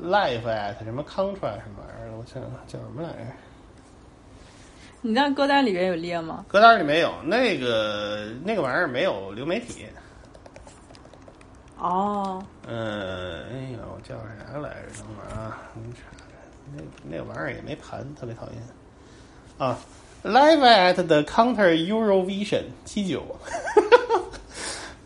[0.02, 3.32] ？Life at” 什么 “Contra” 什么玩意儿的，我想想叫什么来着？
[5.02, 6.46] 你那歌单里边有列吗？
[6.48, 9.86] 歌单里没有，那个那个玩意儿没有流媒体。
[11.78, 15.00] 哦，嗯，哎呦，叫啥来着？
[15.00, 16.24] 等会儿啊，你查查，
[16.74, 18.54] 那那玩意儿也没盘，特别讨厌。
[19.58, 19.78] 啊
[20.26, 23.24] ，Live at the Counter Eurovision 七九，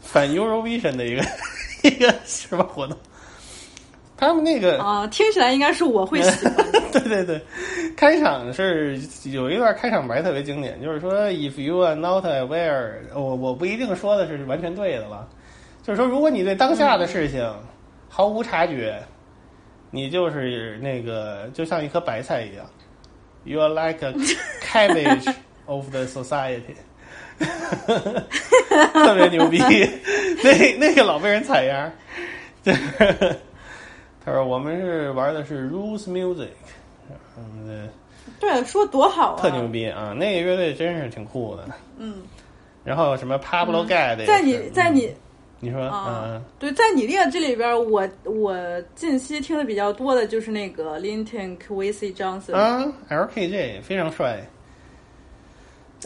[0.02, 1.24] 反 Eurovision 的一个
[1.84, 2.98] 一个什么活动？
[4.16, 6.80] 他们那个啊，听起来应该是我会喜欢的。
[6.92, 7.42] 对对对，
[7.96, 15.28] 开场是有一段开场白特别经典，就是说 “If you are not aware”，我我不一定说的是完全对的了，
[15.84, 17.50] 就是说如果你对当下的事情
[18.10, 19.02] 毫无察觉，
[19.92, 22.66] 你就是那个就像一颗白菜一样
[23.44, 24.14] ，You are like a
[24.62, 25.34] cabbage
[25.66, 26.76] of the society，
[28.94, 29.60] 特别牛逼，
[30.44, 31.92] 那那个老被人采样，
[32.64, 33.36] 就 是
[34.26, 36.50] 他说我们是玩的是 Rules Music。
[37.38, 37.90] 嗯，
[38.40, 39.42] 对，说多好啊！
[39.42, 40.14] 特牛逼啊！
[40.18, 41.68] 那个乐队真是挺酷的。
[41.98, 42.22] 嗯，
[42.84, 45.16] 然后什么 Pablo Gad，、也在你在你嗯
[45.60, 54.46] 你说啊嗯，对，在你列这里边，我我近期听的比较多的就是那个 Linton Kwesi Johnson，、啊，LKJ 非常帅。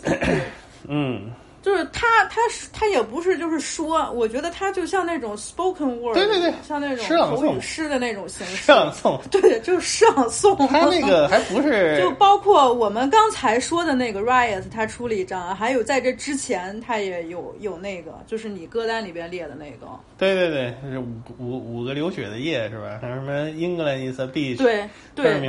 [0.87, 1.31] 嗯，
[1.63, 10.67] 就是他他是他也不是就是说，我觉得他就像那种 spoken word，对对对像那种诗朗诵口语诗的那种形式，诗朗诵，对，就是诗朗诵。
[10.67, 19.87] 他那个还不是 就包括我们刚才说的那个 Riot，他出了一张，还有在这之前他也有有那个，就是你歌单里边列的那个，
[20.17, 21.07] 对对对，是五
[21.39, 22.99] 五五个流血的夜是吧？
[23.01, 25.39] 还有什么 England is a beach，对对。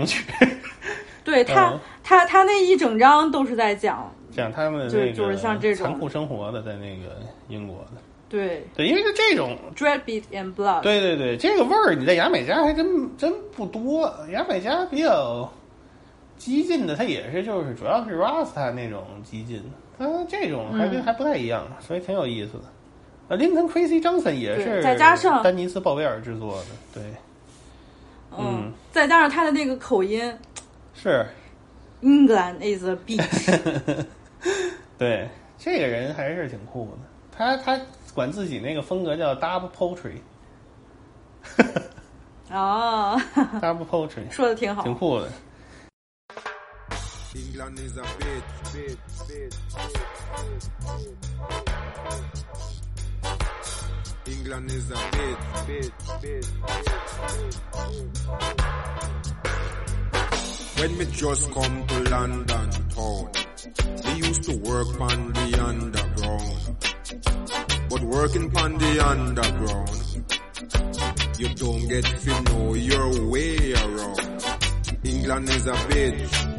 [1.24, 1.80] 对，他、嗯。
[2.02, 7.16] 他他那一整张都是在讲，讲他们就那个就是像这种残酷生活的，在那个
[7.48, 8.00] 英国的。
[8.28, 14.12] 对对，因为就这种 Dread Beat and Blood，对对对，这个味儿你在牙买加还真真不多。
[14.30, 15.48] 牙买加比较
[16.36, 19.62] 激进的，它也是就是主要是 Rasta 那种激进，
[19.98, 22.64] 它这种还跟、嗯还不太一样，所以挺有意思的。
[23.28, 27.02] 呃，林肯 Crazy Johnson 也是再加上丹尼斯鲍威尔制作的，对，
[28.36, 30.30] 嗯再加上他的那个口音
[30.92, 31.24] 是
[32.02, 34.04] ，，England is a beach，
[34.98, 36.98] 对，这个人还是挺酷的。
[37.36, 37.80] 他他
[38.14, 40.20] 管自己那个风格叫 Double Poetry，Double
[42.50, 43.20] 哦
[43.90, 45.28] ，Poetry，说的挺好，挺酷的。
[47.34, 48.96] England is a bitch, bitch,
[49.26, 49.56] bitch,
[49.88, 51.14] bitch.
[54.26, 55.90] England is a bitch, bitch,
[56.22, 56.92] bitch, bitch.
[60.78, 63.28] When me just come to London town,
[63.66, 66.76] me used to work on the underground.
[67.88, 70.24] But working on the underground,
[71.38, 74.20] you don't get to know your way around.
[75.04, 76.50] England is a bitch.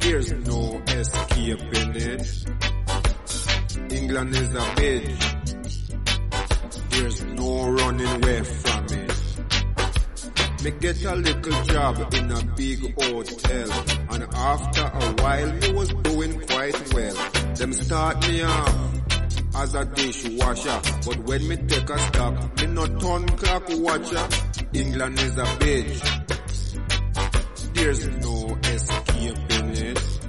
[0.00, 2.46] There's no escaping it.
[3.92, 5.24] England is a bitch.
[6.90, 9.07] There's no running away from it.
[10.64, 13.70] Me get a little job in a big hotel.
[14.10, 17.14] And after a while, me was doing quite well.
[17.54, 18.98] Them start me off
[19.54, 20.80] as a dishwasher.
[21.06, 24.28] But when me take a stop, me not turn clock watcher.
[24.72, 26.00] England is a bitch.
[27.74, 30.20] There's no escaping it.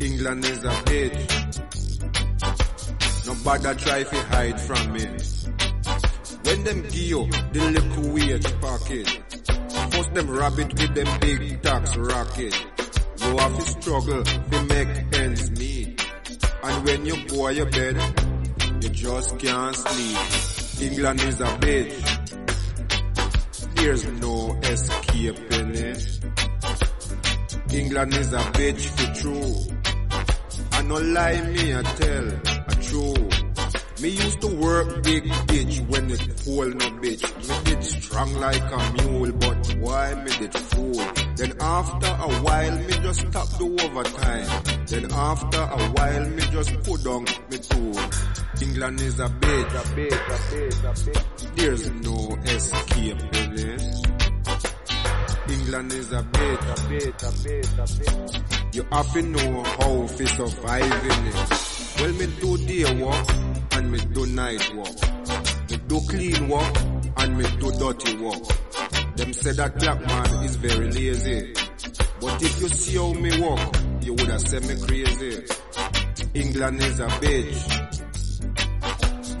[0.00, 1.60] England is a bitch.
[3.26, 5.69] Nobody try to hide from it.
[6.44, 9.08] When them give you the little wage packet,
[9.92, 12.66] first them rob it with them big tax racket.
[13.22, 16.06] You have to struggle to make ends meet.
[16.62, 17.96] And when you go your bed,
[18.82, 20.90] you just can't sleep.
[20.90, 22.20] England is a bitch.
[23.76, 26.20] There's no escaping it.
[27.72, 29.76] England is a bitch for true.
[30.72, 32.28] I no lie me I tell
[32.68, 33.39] a true.
[34.00, 37.22] Me used to work big bitch when it full no bitch.
[37.46, 40.94] Me did strong like a mule, but why me did fool?
[41.36, 44.86] Then after a while me just stop the overtime.
[44.86, 48.00] Then after a while me just put down me tool.
[48.62, 51.56] England is a bitch, a bitch, a bitch, a bitch.
[51.56, 53.82] There's no escaping it.
[55.50, 58.74] England is a bitch, a bitch, a bitch, a bitch.
[58.74, 61.69] You have to know how to survive in it.
[62.00, 63.26] Well, me do day work
[63.72, 64.96] and me do night work.
[65.70, 66.76] Me do clean work
[67.18, 68.42] and me do dirty work.
[69.16, 71.52] Them say that black man is very lazy.
[72.18, 75.44] But if you see how me work, you would have said me crazy.
[76.32, 77.80] England is a bitch.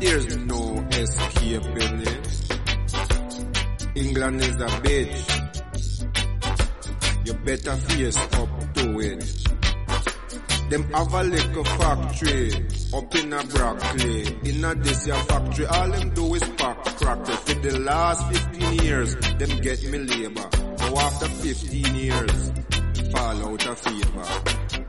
[0.00, 2.28] There's no escaping it.
[3.94, 5.16] England is a bitch.
[7.24, 9.39] You better face up to it.
[10.70, 12.52] Them have a little factory
[12.94, 14.38] up in a Brockley.
[14.44, 17.32] In a this year factory, all them do is pack cracker.
[17.32, 20.48] For the last 15 years, them get me labor.
[20.78, 22.52] Now after 15 years,
[23.10, 24.24] fall out of favor.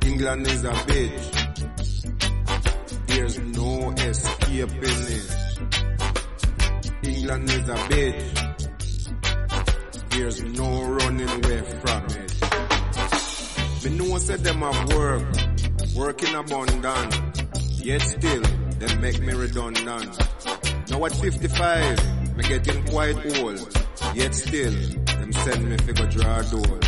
[0.05, 1.47] England is a bitch.
[3.07, 5.35] There's no escaping it.
[7.03, 8.37] England is a bitch.
[10.11, 12.31] There's no running away from it.
[13.83, 15.50] Me know say them have work,
[15.95, 17.15] work in abundance.
[17.83, 20.17] Yet still, them make me redundant.
[20.89, 23.77] Now at 55, me getting quite old.
[24.13, 24.73] Yet still,
[25.05, 26.79] them send me figure draw door.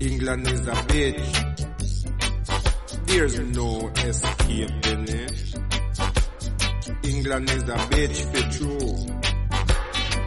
[0.00, 1.46] England is a bitch.
[3.06, 5.54] There's no escaping it.
[7.04, 9.06] England is a bitch for true.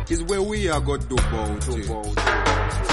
[0.10, 2.93] Is where we are go do about it.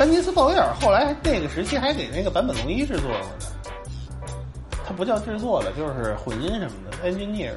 [0.00, 4.30] 丹尼斯·鲍威尔后来那个时期还给那个坂本龙一制作过呢，
[4.82, 7.52] 他不叫制作了，就是混音什么的，engineer，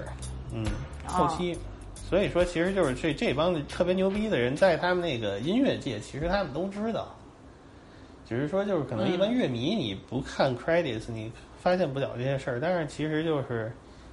[0.52, 0.66] 嗯，
[1.06, 1.58] 后期。
[2.10, 7.16] 所以说，其实就是这这帮特别牛逼的人，在他们那个音乐界，其实他们都知道。
[8.28, 13.72] 只是说，就是可能一般乐迷你不看 credits，你发现不了这些事儿，但是其实就是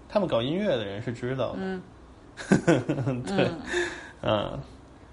[0.09, 1.59] 他们搞音乐的人是知道的。
[1.59, 1.83] 嗯，
[3.27, 3.51] 对，
[4.23, 4.57] 嗯，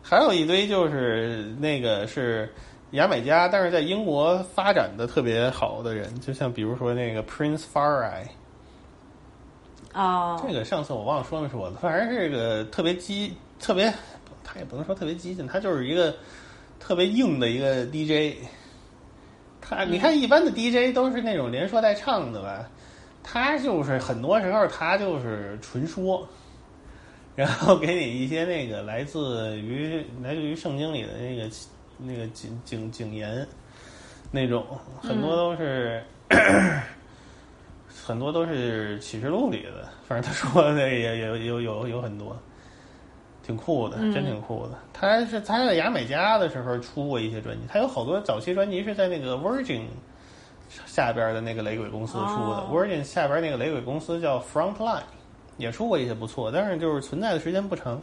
[0.04, 2.48] 还有一堆就是那个是
[2.92, 8.24] 牙买加，但是在英国发展的特别好的人，就像比如说那个 Prince Farai，
[9.94, 13.94] 哦，这个上次我忘了说没说了，反正是个特别激，特别，
[14.44, 16.16] 他也不能说特别激进，他就是一个
[16.80, 18.38] 特别硬的一个 DJ。
[19.60, 22.70] 他你看，一般的 DJ 都是那种连说带唱的吧，
[23.22, 26.26] 他就是很多时候他就是纯说，
[27.36, 31.50] 然后给你一些那个来自于来自于圣经里的那个
[31.98, 33.48] 那个警警警言，
[34.32, 34.66] 那种
[35.02, 36.02] 很多都是。
[38.06, 42.38] 很多都是启示录里的，反正他说的也有有有有很多，
[43.44, 44.78] 挺酷的，真挺酷的。
[44.94, 49.82] 他是他在牙买加的时候出过一些专辑，他有好多早期专辑是在那个 Virgin
[50.86, 55.02] 下边的那个雷鬼公司出的、哦 v i r g i n 下边那个雷鬼公司叫 Frontline，
[55.58, 58.02] 也出过一些不错，但是就是存在的时间不长。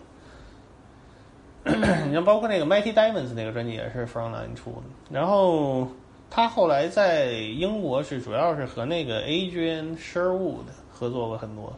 [2.06, 5.88] 你像包括那个 Mighty Diamonds 那个专辑也是 Frontline 出的，然后
[6.30, 11.74] 他后来在英国是主要是和那个 Adrian Sherwood 合作过很多。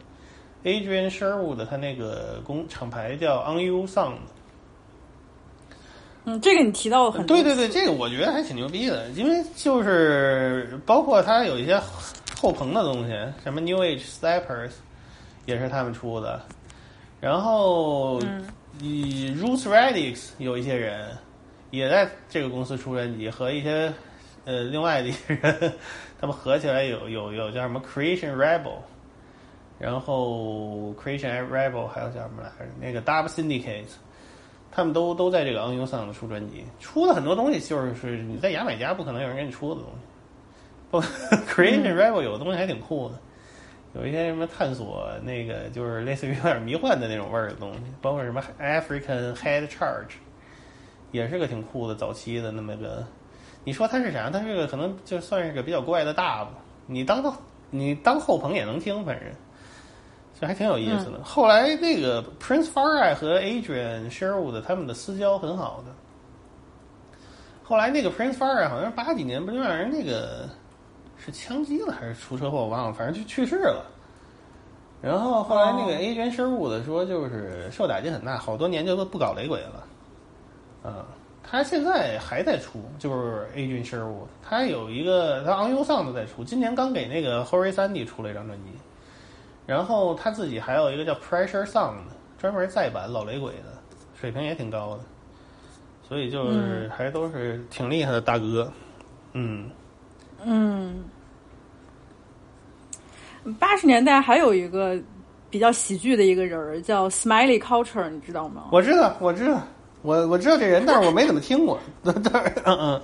[0.63, 4.17] Adrian Sherwood 他那个工厂牌叫 On You Sound，
[6.25, 11.79] 嗯，这个你提到很多对对对，这个我觉得还挺牛逼的，因为就是包括他有一些
[12.41, 14.71] 后朋的东西，什么 New Age Steppers
[15.45, 16.41] 也是他们出的，
[17.21, 18.19] 然后
[18.81, 21.17] 以 Roots Radix 有一些人
[21.71, 23.93] 也在这个公司出专辑，和一些
[24.45, 25.73] 呃另外的一些人，
[26.19, 28.79] 他们合起来有有有叫什么 Creation Rebel，
[29.79, 32.71] 然后 Creation Rebel 还有叫什么来着？
[32.79, 33.85] 那个 Dub Syndicate。
[34.69, 39.97] 他们都都在这个 on u sound 出专辑，出了很多东西，就是你在牙买加不可能有人给你出的东西。
[40.91, 41.01] 不，
[41.51, 43.15] Creation Rebel 有的东西还挺酷的，
[43.97, 50.13] 有一些什么探索那个就是类似于有点迷幻的那种味儿的东西，包括什么 African Head Charge，
[51.11, 53.03] 也是个挺酷的早期的那么个。
[53.63, 54.29] 你说它是啥？
[54.29, 56.51] 它是个可能就算是个比较怪的大吧。
[56.85, 57.35] 你当
[57.71, 59.27] 你当后朋也能听，反正
[60.39, 61.23] 这还挺有意思的。
[61.23, 65.91] 后来那个 Prince Farai 和 Adrian Sherwood 他们的私交很好的。
[67.63, 70.47] 后来那个 Prince Farai 好像是八几年不就让人那个
[71.17, 73.85] 是枪击了还是出车祸我忘了，反正就去世了。
[75.01, 79.83] 然后后来那个哦 Adrian Sherwood 说就是受打击很大，好多年就都不搞雷鬼了。
[80.83, 81.05] 嗯，
[81.43, 88.71] 他现在还在出，就是 Adrian Sherwood，他有一个他 You Sound 在出，今年刚给那个 Horace Andy 出了一张专辑。
[89.65, 91.97] 然后他自己还有一个叫 Pressure Sound，
[92.37, 93.73] 专门再版老雷鬼的，
[94.15, 95.03] 水平也挺高的，
[96.07, 98.71] 所以就是还都是挺厉害的大哥。
[99.33, 99.71] 嗯，嗯，
[103.59, 104.97] 八十年代还有一个
[105.49, 108.65] 比较喜剧的一个人儿叫 Smiley Culture，你知道吗？
[108.71, 109.61] 我知道，我知道，
[110.01, 111.79] 我我知道这人，但是我没怎么听过。
[112.03, 113.01] 但是，嗯嗯，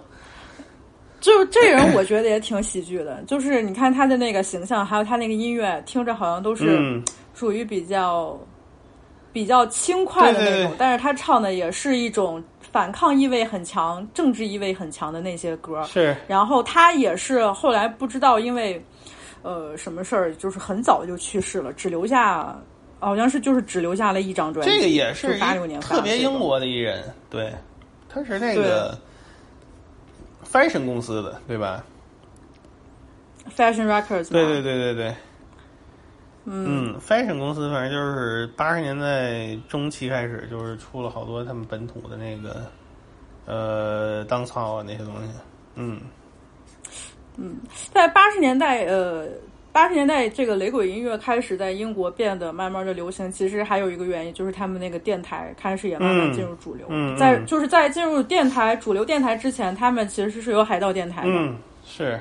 [1.22, 3.23] 就是这人，我觉得也挺喜剧的。
[3.26, 7.01] 就是你看他的那个形象，还有他那个音乐，听着好像都是嗯
[7.34, 8.38] 属于比较、
[9.31, 12.43] 比较轻快的那种，对对对但是他唱的也是一种
[12.73, 15.83] 反抗意味很强、政治意味很强的那些歌。
[15.83, 18.83] 是然后他也是后来不知道因为
[19.43, 22.59] 呃什么事儿，就是很早就去世了，只留下
[22.99, 24.73] 好像是就是只留下了一张专辑。
[24.73, 27.53] 这个也是八六年一特别英国的艺人，对，
[28.09, 28.97] 他是那个
[30.51, 31.85] fashion 公司的，对吧
[33.55, 34.29] ？Fashion Records。
[34.31, 35.15] 对对对对对。
[36.45, 42.65] 嗯，fashion 公司反正就是八十年代中期开始，就是出了好多他们本土的那个
[43.45, 45.29] 呃当操啊那些东西。
[45.75, 46.01] 嗯，
[47.37, 47.55] 嗯
[47.93, 49.25] 在八十年代，呃，
[49.71, 56.85] 八十年代这个雷鬼音乐开始在英国变得慢慢的流行，其实还有一个原因就是他们那个电台开始也慢慢进入主流。
[56.89, 61.29] 嗯嗯在嗯就是在进入电台主流电台之前，他们其实是有海盗电台的。
[61.29, 62.19] 嗯，是，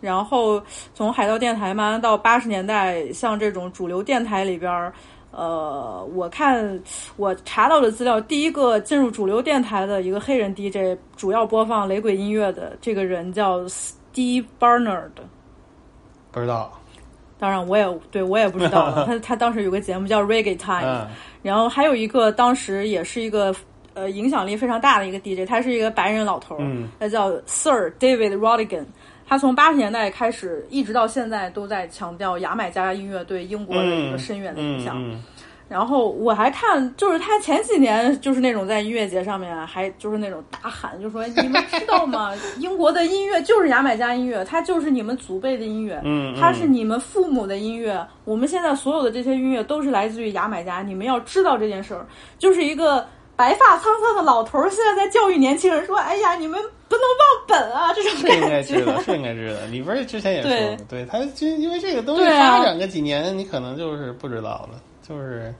[0.00, 0.62] 然后
[0.94, 4.92] 从海盗电台慢慢到八十年代，像这种主流电台里边儿，
[5.30, 6.80] 呃，我看
[7.16, 15.10] 我查到的资料，第一个进入主流电台的一个黑人 DJ，主要播放雷鬼音乐的这个人叫 Steve Barnard。
[16.32, 16.72] 不知道。
[17.38, 18.92] 当然，我也对我也不知道。
[19.06, 21.06] 他他当时有个节目叫 Reggae Time，、嗯
[21.42, 23.54] 然后还有一个当时也是一个
[23.94, 26.58] 呃影响力非常大的一个 DJ，他是一个白人老头
[26.98, 28.84] 他叫 Sir David Rodigan。
[29.30, 34.96] 他从八十年代开始，一直到现在都在强调牙买加音乐对英国的一个深远的影响。
[35.00, 35.24] 嗯嗯
[35.68, 42.32] 然后我还看，就是他前几年就是那种在音乐节上面啊还就是那种大喊，就说你们知道吗？
[42.58, 46.02] 英国的音乐就是牙买加音乐，它就是你们祖辈的音乐，
[46.40, 48.04] 它是你们父母的音乐。
[48.24, 52.04] 我们现在所有的这些音乐都是来自于牙买加，你们要知道这件事儿。
[52.36, 53.06] 就是一个
[53.40, 56.60] 白发苍苍的老头儿，现在在教育年轻人说：“哎呀，你们
[56.90, 59.56] 不能忘本啊！”这种是应该感知道，是应该知道。
[59.70, 65.54] 你不是之前也说对过，对他就因为这个东西发展个几年，你可能就是不知道了，就是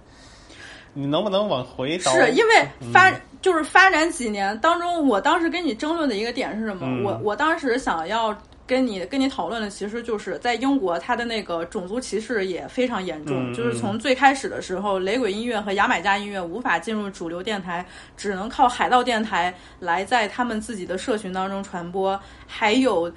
[0.92, 2.12] 你能不能往回倒？
[2.12, 6.80] 是因为发、嗯就是发展几年当中，我当时跟你争论的一个点是什么？
[6.84, 8.36] 嗯我我当时想要
[8.70, 13.50] 跟你跟你讨论的，其实就是在英国，他的那个种族歧视也非常严重。
[13.50, 17.84] 嗯就是从最开始的时候，雷鬼音乐和牙买加音乐无法进入主流电台，
[18.16, 23.12] 只能靠海盗电台来在他们自己的社群当中传播，还有。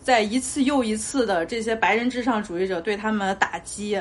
[0.00, 4.00] 在一次又一次的这些白人至上主义者对他们的打击，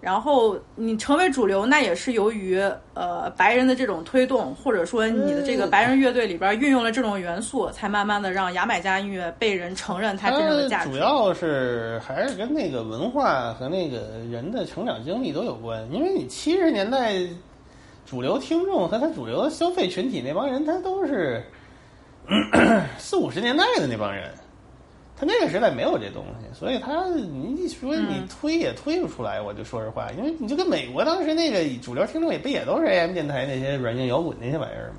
[0.00, 2.60] 然后你成为主流，那也是由于
[2.94, 10.90] 呃白人的这种推动，或者说你的这个白人乐队里边运用了这种元素，才慢慢的让牙买加音乐被人承认它真正的价值。
[10.90, 13.98] 主要是还是跟那个文化和那个
[14.30, 17.14] 人的成长经历都有关，因为你七十年代
[18.04, 21.42] 主流听众和他主流的消费群体那帮人，他都是
[22.98, 24.30] 四五十年代的那帮人，
[25.18, 29.40] 他那个时代没有这东西，所以他你一说你推也推不出来。
[29.40, 34.98] 我就说实话，因为你就跟美国当时那个主流听众也不也都是 AM 电台那些软件摇滚那些玩意儿吗？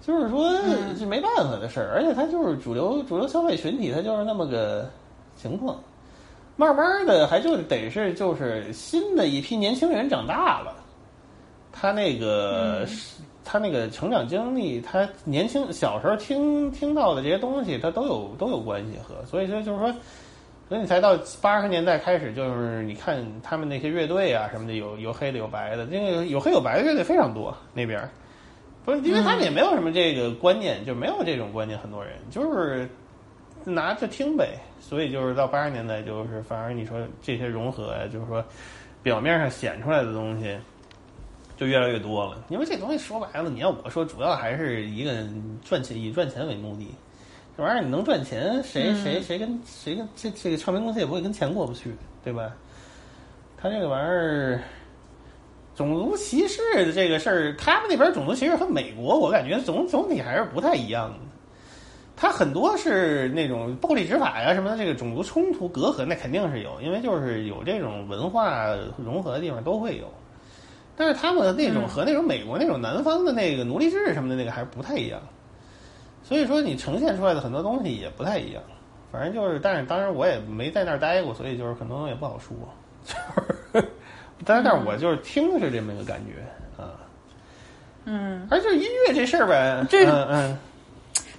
[0.00, 0.52] 就是说
[0.96, 4.88] 是没办法的事儿，而且他就是主流主流消费群体，他就是那么个
[5.34, 5.76] 情况。
[6.54, 10.76] 慢慢的，还就得是就是新的一批年轻人长大了，
[11.72, 12.86] 他那个、
[13.48, 19.94] 他那个成长经历，他年轻小时候听听到的这些东西，他都有都有关系和，所以说就是说，
[20.68, 28.06] 所以你才到八十年代开始，就是你看他们那些乐队啊什么的，有有黑的有白的，这个有黑有白的乐队非常多那边。
[28.84, 31.78] 不是，因为他们也没有什么这个观念，就没有这种观念。
[31.78, 32.88] 很多人就是
[33.64, 38.44] 拿着听呗，所以就是到八十年代，就是反而你说这些融合呀，就是说
[39.02, 40.56] 表面上显出来的东西
[41.56, 42.44] 就越来越多了。
[42.48, 45.12] 因为这东西说白了，你要我说，主要还是一个
[45.64, 46.88] 赚钱，以赚钱为目的。
[47.56, 51.90] 这玩意儿你能赚钱，谁谁谁跟谁跟这这个唱片公司也不会跟钱过不去，
[52.22, 52.52] 对吧？
[53.56, 54.60] 他这个玩意儿，
[55.74, 61.18] 种族歧视的这个事儿，他们那边种族歧视和美国，我感觉总总体还是不太一样的。
[62.14, 68.66] 他很多是那种暴力执法呀什么的，这个种族冲突隔阂那肯定是有，因为就是有这种文化
[69.02, 70.12] 融合的地方都会有。
[70.96, 75.20] 但是他们的那种和那种美国那种南方的那个奴隶制什么的那个还是不太一样，
[76.22, 78.62] 所以说你呈现出来的很多东西也不太一样。
[79.12, 82.56] 反正就是，但是当然我也没在那儿待过，所以就是很多东西也不好说。
[83.72, 83.88] 就是，
[84.44, 86.90] 但是但是我就是听的是这么一个感觉啊。
[88.04, 90.58] 嗯，而就是音乐这事儿呗，这嗯嗯，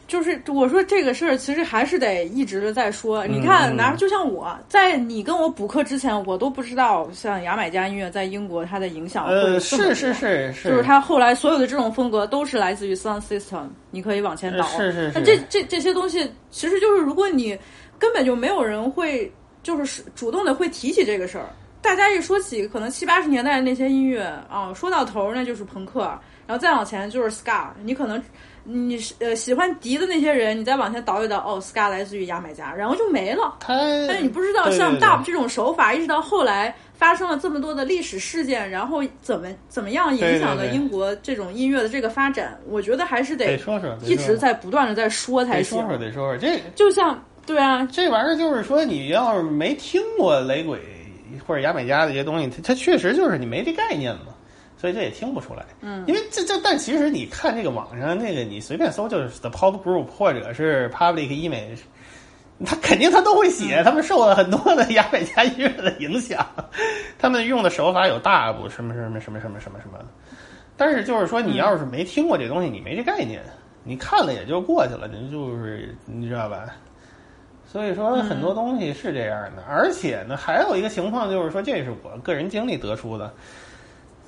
[0.08, 3.28] 就是我说这个事儿，其实还是得一直的在说。
[3.28, 14.66] 你看，嗯拿就像我在你跟我补课之前，我都不知道像牙买加音乐在英国它的影响会这么呃，是是是是，就是它后来所有的这种风格都是来自于 Sound System，你可以往前倒。
[14.66, 17.58] 呃是是是那这这这些东西，其实就是如果你
[18.00, 19.30] 根本就没有人会，
[19.62, 21.50] 就是主动的会提起这个事儿。
[21.82, 26.02] 大家一说起可能七八十年代的那些音乐啊，说到头儿那就是朋克，
[26.46, 27.68] 然后再往前就是 ska。
[27.84, 28.22] 你可能
[28.70, 33.56] 你是呃喜欢迪的那些人，你再往前倒一倒，哦，ska 来自于牙买加，然后就没了。
[33.62, 33.74] 他，
[34.08, 35.08] 但是你不知道，像对。
[35.08, 45.78] dub 这种手法，一直到后来发生了这么多的历史事件，然后怎么怎么样影响了英国这种音乐的这个发展，我觉得还是得得说说，一直在不断的在说才行。
[45.78, 45.90] 得说。
[45.90, 46.38] 说得说说。
[46.38, 50.78] 这就像对啊，这玩意儿就是说，你要是没听过雷鬼
[51.46, 54.34] 或者牙买加的这些东西，它它确实就是你没这概念嘛，
[54.78, 55.66] 所以这也听不出来。
[55.82, 61.80] 嗯，因为这这，但其实你看这个网上那个，你随便搜就是 The Pop Group 或者是 Public Image，
[62.66, 66.46] 他肯定他都会写，他们受了很多的牙买加音乐的影响，
[67.20, 69.98] 他们用的手法有大步什么什么什么什么什么什么。
[70.78, 73.42] 但是就是说，你要是没听过这东西，你没这概念，
[73.84, 76.66] 你看了也就过去了，你就是你知道吧？
[77.66, 83.34] 所以说很多东西是这样的，而且呢，还有一个情况就是说，这是我个人经历得出的，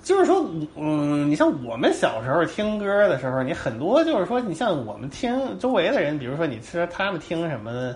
[0.09, 0.43] 就是说，
[0.75, 7.93] 嗯，你像我们小时候听歌的时候，你很多就是说，你像我们听周围的人，比如说你说他们听什么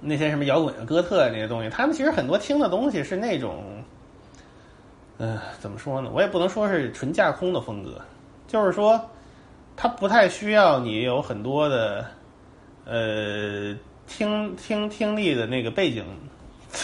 [0.00, 3.62] 那些什么摇滚、哥特那些东西，他们其实很多听的东西是那种，
[5.18, 6.08] 嗯、怎么说呢？
[6.14, 8.00] 我也不能说是纯架空的风格，
[8.46, 8.98] 就是说，
[9.76, 12.06] 他不太需要你有很多的。
[12.90, 13.76] 呃，
[14.06, 16.02] 听听听力的那个背景，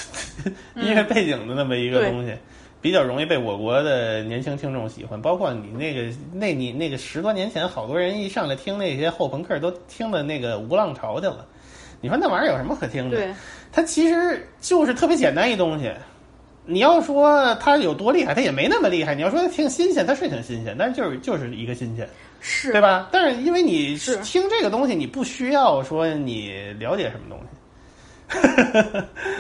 [0.77, 2.37] 音乐背景的那么一个东西，
[2.85, 5.19] 比较容易被我国的年轻听众喜欢。
[5.19, 11.47] 包括你那个那你那个十多年前，好多人一上来听那些后朋克，都听的那个无浪潮去了。
[12.03, 13.17] 你说那玩意儿有什么可听的？
[13.17, 13.35] 对，
[13.73, 15.91] 它其实就是特别简单一东西。
[16.67, 19.15] 你要说它有多厉害，它也没那么厉害。
[19.15, 22.07] 你要说它挺新鲜，它是挺新鲜，但是就是就是一个新鲜。
[22.41, 23.09] 是对吧？
[23.11, 27.47] 但是因为你是听这个东西，你不需要说你了解什么东西，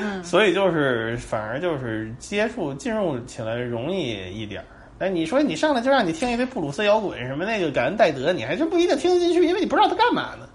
[0.01, 4.65] 嗯 所以就是反而就是接触进入起来容易一点儿。
[4.97, 10.49] 但你说你上来就让你听一堆布鲁斯摇滚什么那个感恩戴德，你还真不一定听得进去，因为你不知道他干嘛呢，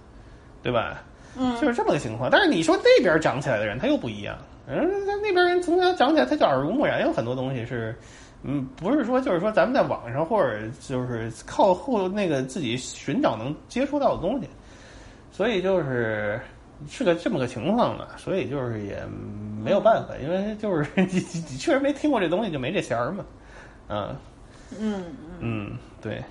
[0.64, 1.04] 对吧？
[1.38, 2.30] 嗯，就是这么个情况。
[2.30, 4.38] 但是你说那边长起来的人，他又不一样。
[4.68, 7.94] 嗯，那那边人从小长起来，他就耳濡目染，有很多东西是，
[8.44, 14.48] 嗯，不是说就是说咱们在网上或者就是靠后那个自己寻找能接触到的东西，
[15.32, 16.40] 所以就是
[16.88, 18.10] 是个这么个情况了。
[18.18, 19.02] 所以就是也
[19.64, 21.04] 没有办法，因为就是 你
[21.34, 23.26] 你你确实没听过这东西，就没这弦儿嘛，
[23.88, 24.16] 啊，
[24.80, 25.04] 嗯
[25.40, 26.24] 嗯，对。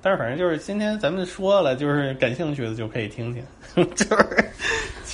[0.00, 3.42] 但是反正就是今天咱们说了，就是感兴趣的就可以听听，
[3.96, 4.50] 就是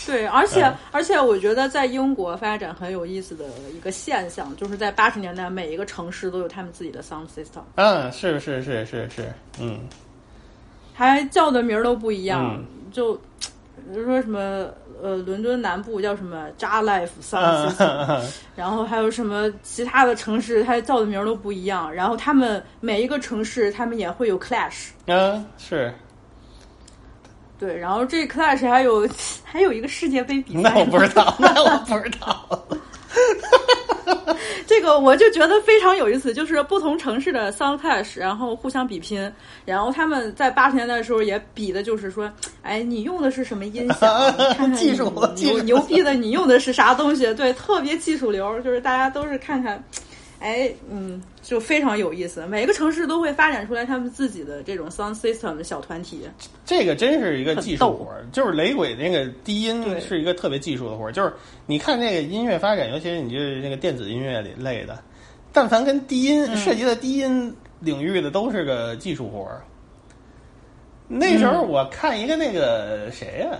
[0.06, 9.80] 对，而且、嗯而且我觉得在英国发展很有意思的一个现象，就是在八十年代，每一个城市都有他们自己的 sound system，嗯，是是是是是，嗯，
[10.92, 13.18] 还叫的名儿都不一样，嗯就
[13.92, 14.66] 比如说什么
[15.02, 17.10] 呃，伦敦南部叫什么 Jar Life
[18.56, 24.88] 然后还有什么其他的城市，它叫的名儿都不一样，然后他们每一个城市他们也会有 Clash。
[25.06, 25.92] 嗯是，
[27.58, 29.06] 对，然后这 Clash 还有
[29.44, 32.66] 还有一个世界杯比赛，那我不知道，那我不知道，
[34.66, 39.30] 这个我就觉得非常有意思，就是不同城市的 Sound Clash，然后互相比拼，
[39.64, 42.30] 然后他们在八十年代的时候也比的就是说，
[42.62, 44.32] 哎，你用的是什么音响？
[44.54, 47.32] 看看技术你技术牛牛逼的，你用的是啥东西？
[47.34, 49.82] 对，特别技术流，就是大家都是看看，
[50.40, 52.44] 哎，嗯，就非常有意思。
[52.46, 56.22] 每个城市都会发展出来他们自己的这种 sound system 的小团体。
[56.66, 61.32] 这个真是一个技术活儿，就是雷鬼那个低音是一个特别技术的活儿，就是
[61.66, 65.02] 你看这个音乐发展，尤其是你就是那个电子音乐里类的，
[65.52, 69.62] 但凡跟低音、嗯涉及到低音领域的，都是个技术活儿。
[71.08, 73.58] 那时候嗯我看一个那个谁呀、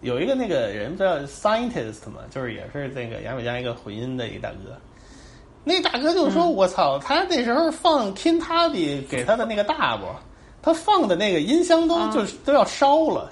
[0.00, 4.76] 有一个那个人叫 scientist 嘛，就是也是这个牙买加一个混音的一个大哥。
[5.70, 10.04] 那大哥就说：“我操，他那时候放 King Tubby 给他的那个大不，
[10.60, 13.30] 他放的那个音箱都啊就是都要烧了。”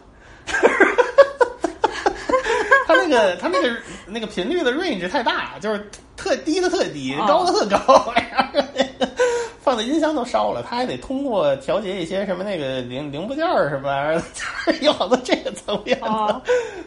[2.87, 9.13] 他那个他那个那个频率的 range 太大，就是特低的特低，哦高的特高，然后那个
[9.61, 16.41] 放的音箱都烧了，他还得通过调节一些什么那个零零部件儿什么玩意儿，就是有好多这个层面的哦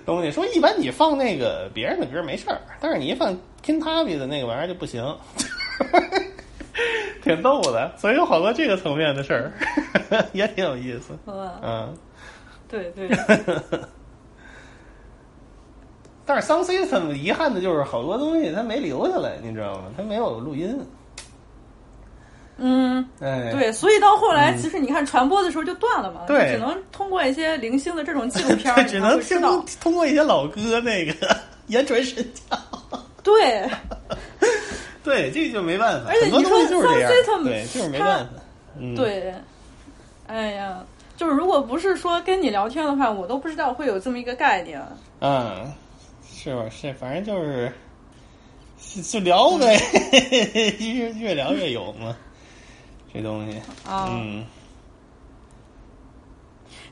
[0.06, 0.32] 东西。
[0.32, 5.04] 说一般你放那个别人的歌没事儿，但是你一放 King Tubby 的那个玩意儿就不行。
[7.24, 9.54] 挺逗的，所以有好多这个层面的事儿，
[10.34, 11.16] 也挺有意思。
[11.28, 11.98] 嗯，嗯，
[12.68, 13.08] 对对，
[16.26, 19.84] 但是 Sound System 遗憾的就是好多东西它没留下来，你知道吗？
[19.96, 20.80] 它没有录音。
[22.58, 29.40] 嗯，哎，对，所以到后来，其实你看传播的时候就断了嘛，对就只能通过一些零星的这种纪录片，只能听。
[29.80, 31.14] 通过一些老歌那个
[31.68, 32.58] 言传身教。
[33.23, 33.69] 对，
[35.03, 38.34] 对，这就没办法，而且你说就是这样对，就是没办法。
[38.80, 39.34] 嗯，，对，
[40.27, 40.84] 哎呀，
[41.18, 44.81] 就是如果不是说跟你聊天的话，我都不知道会有这么一个概念。
[45.19, 45.72] 嗯，
[46.27, 46.65] 是吧？
[46.69, 47.72] 是，反正就是
[48.80, 49.77] 就就聊呗，
[50.80, 52.15] 越越聊越有嘛，
[53.14, 53.57] 这东西。
[53.88, 54.43] 啊嗯，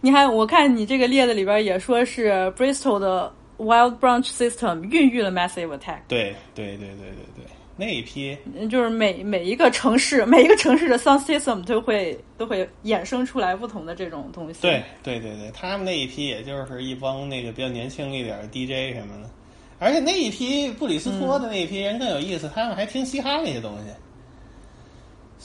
[0.01, 7.45] 你还，我看你这个列子里边也说是 Bristol 的 Wild Branch System 孕育了 Massive Attack，对对对对对对，
[7.75, 14.61] 那一批嗯就是每每一个城市，每一个城市的 Sound System 都会都会衍生出来不同的这种东西。
[14.61, 19.29] 对对对对，他们那一批也就是一帮那个比较年轻一点的 DJ 什么的，
[19.77, 23.91] 而且那一批布里斯托的那一批人更有意思，他们还听嘻哈那些东西，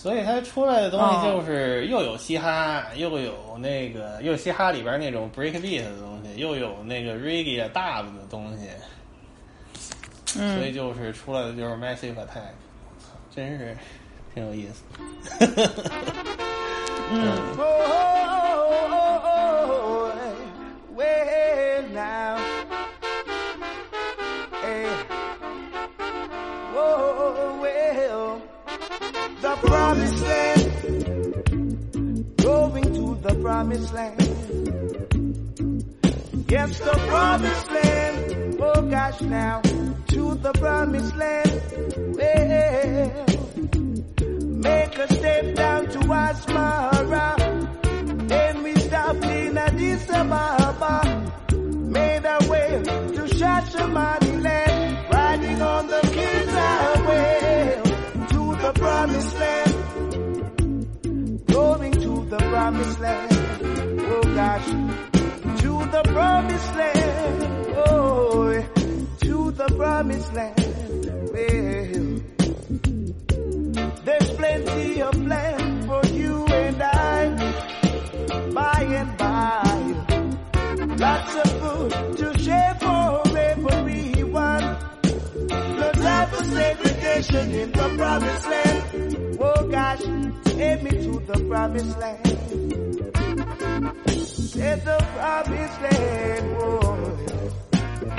[0.05, 8.69] 所以他出来的东西就是又有嘻哈，又有那个又嘻哈里边那种 break beat 的东西，又有那个 reggae 啊大的东西，
[10.39, 10.59] 嗯。
[10.59, 12.53] 所以就是出来的就是 massive attack，
[12.99, 13.75] 操真是
[14.35, 14.85] 挺有意思。
[17.11, 17.33] 嗯
[26.77, 27.54] ，Oh,
[29.45, 30.63] The promised land.
[32.39, 34.21] Going to the promised land.
[36.49, 38.57] Yes, the promised land.
[38.59, 39.61] Oh gosh now.
[39.61, 41.61] To the promised land.
[42.17, 43.27] Well.
[44.63, 47.37] Make a step down to Asmara.
[48.27, 51.33] Then we stop in Addis Ababa.
[51.53, 55.13] Made our way to Shashamani land.
[55.13, 56.11] Riding on the to
[56.47, 57.44] the
[58.85, 59.73] promised land.
[61.47, 63.33] Going to the promised land.
[64.13, 64.69] Oh gosh.
[65.63, 67.39] To the promised land.
[67.87, 68.63] Oh,
[69.21, 71.05] to the promised land.
[71.33, 72.05] Well.
[74.05, 77.19] There's plenty of land for you and I.
[78.53, 79.81] By and by.
[81.07, 83.24] Lots of food to share for
[86.25, 89.37] Time segregation in the promised land.
[89.39, 90.01] Oh gosh,
[90.45, 92.27] take me to the promised land.
[94.57, 96.83] At the promised land, oh,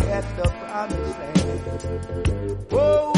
[0.01, 2.57] at the promised land.
[2.69, 3.11] Whoa,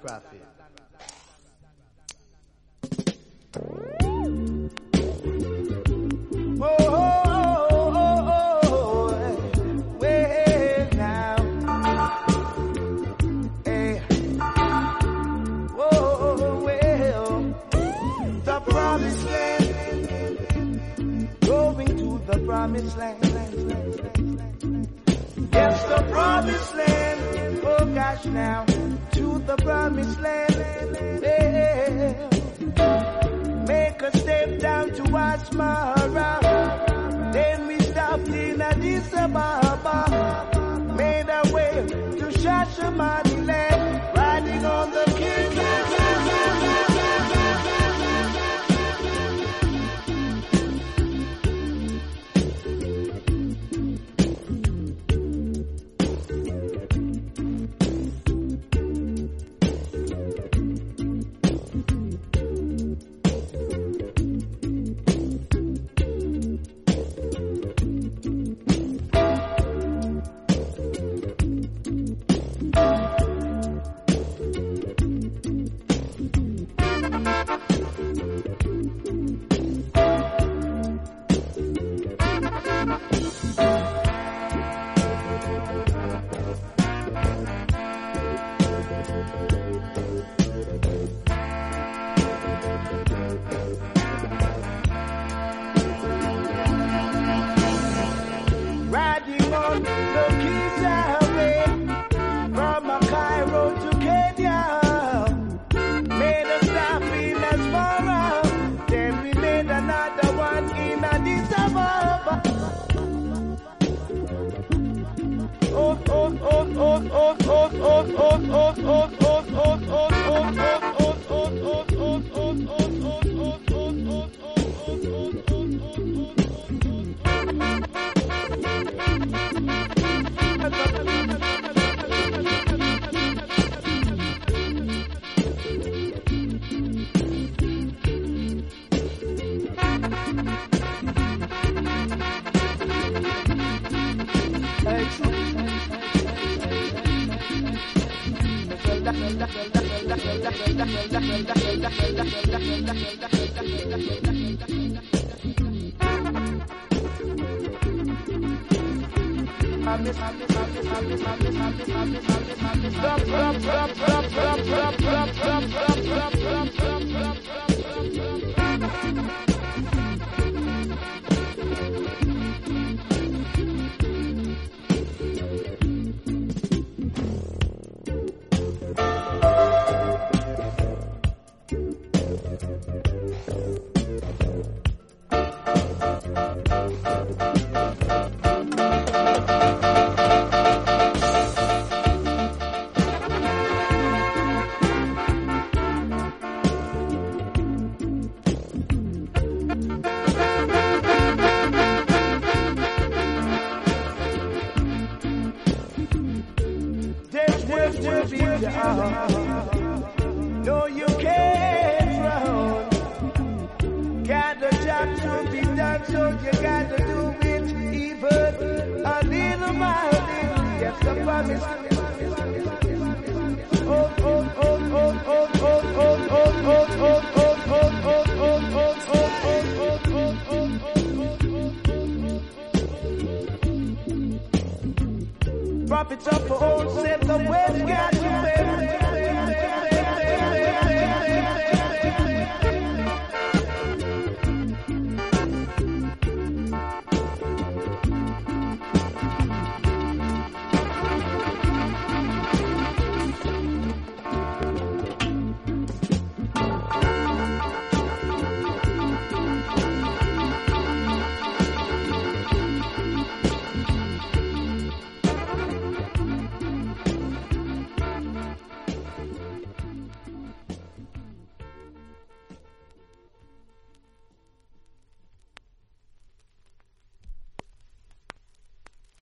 [0.00, 0.39] quasi.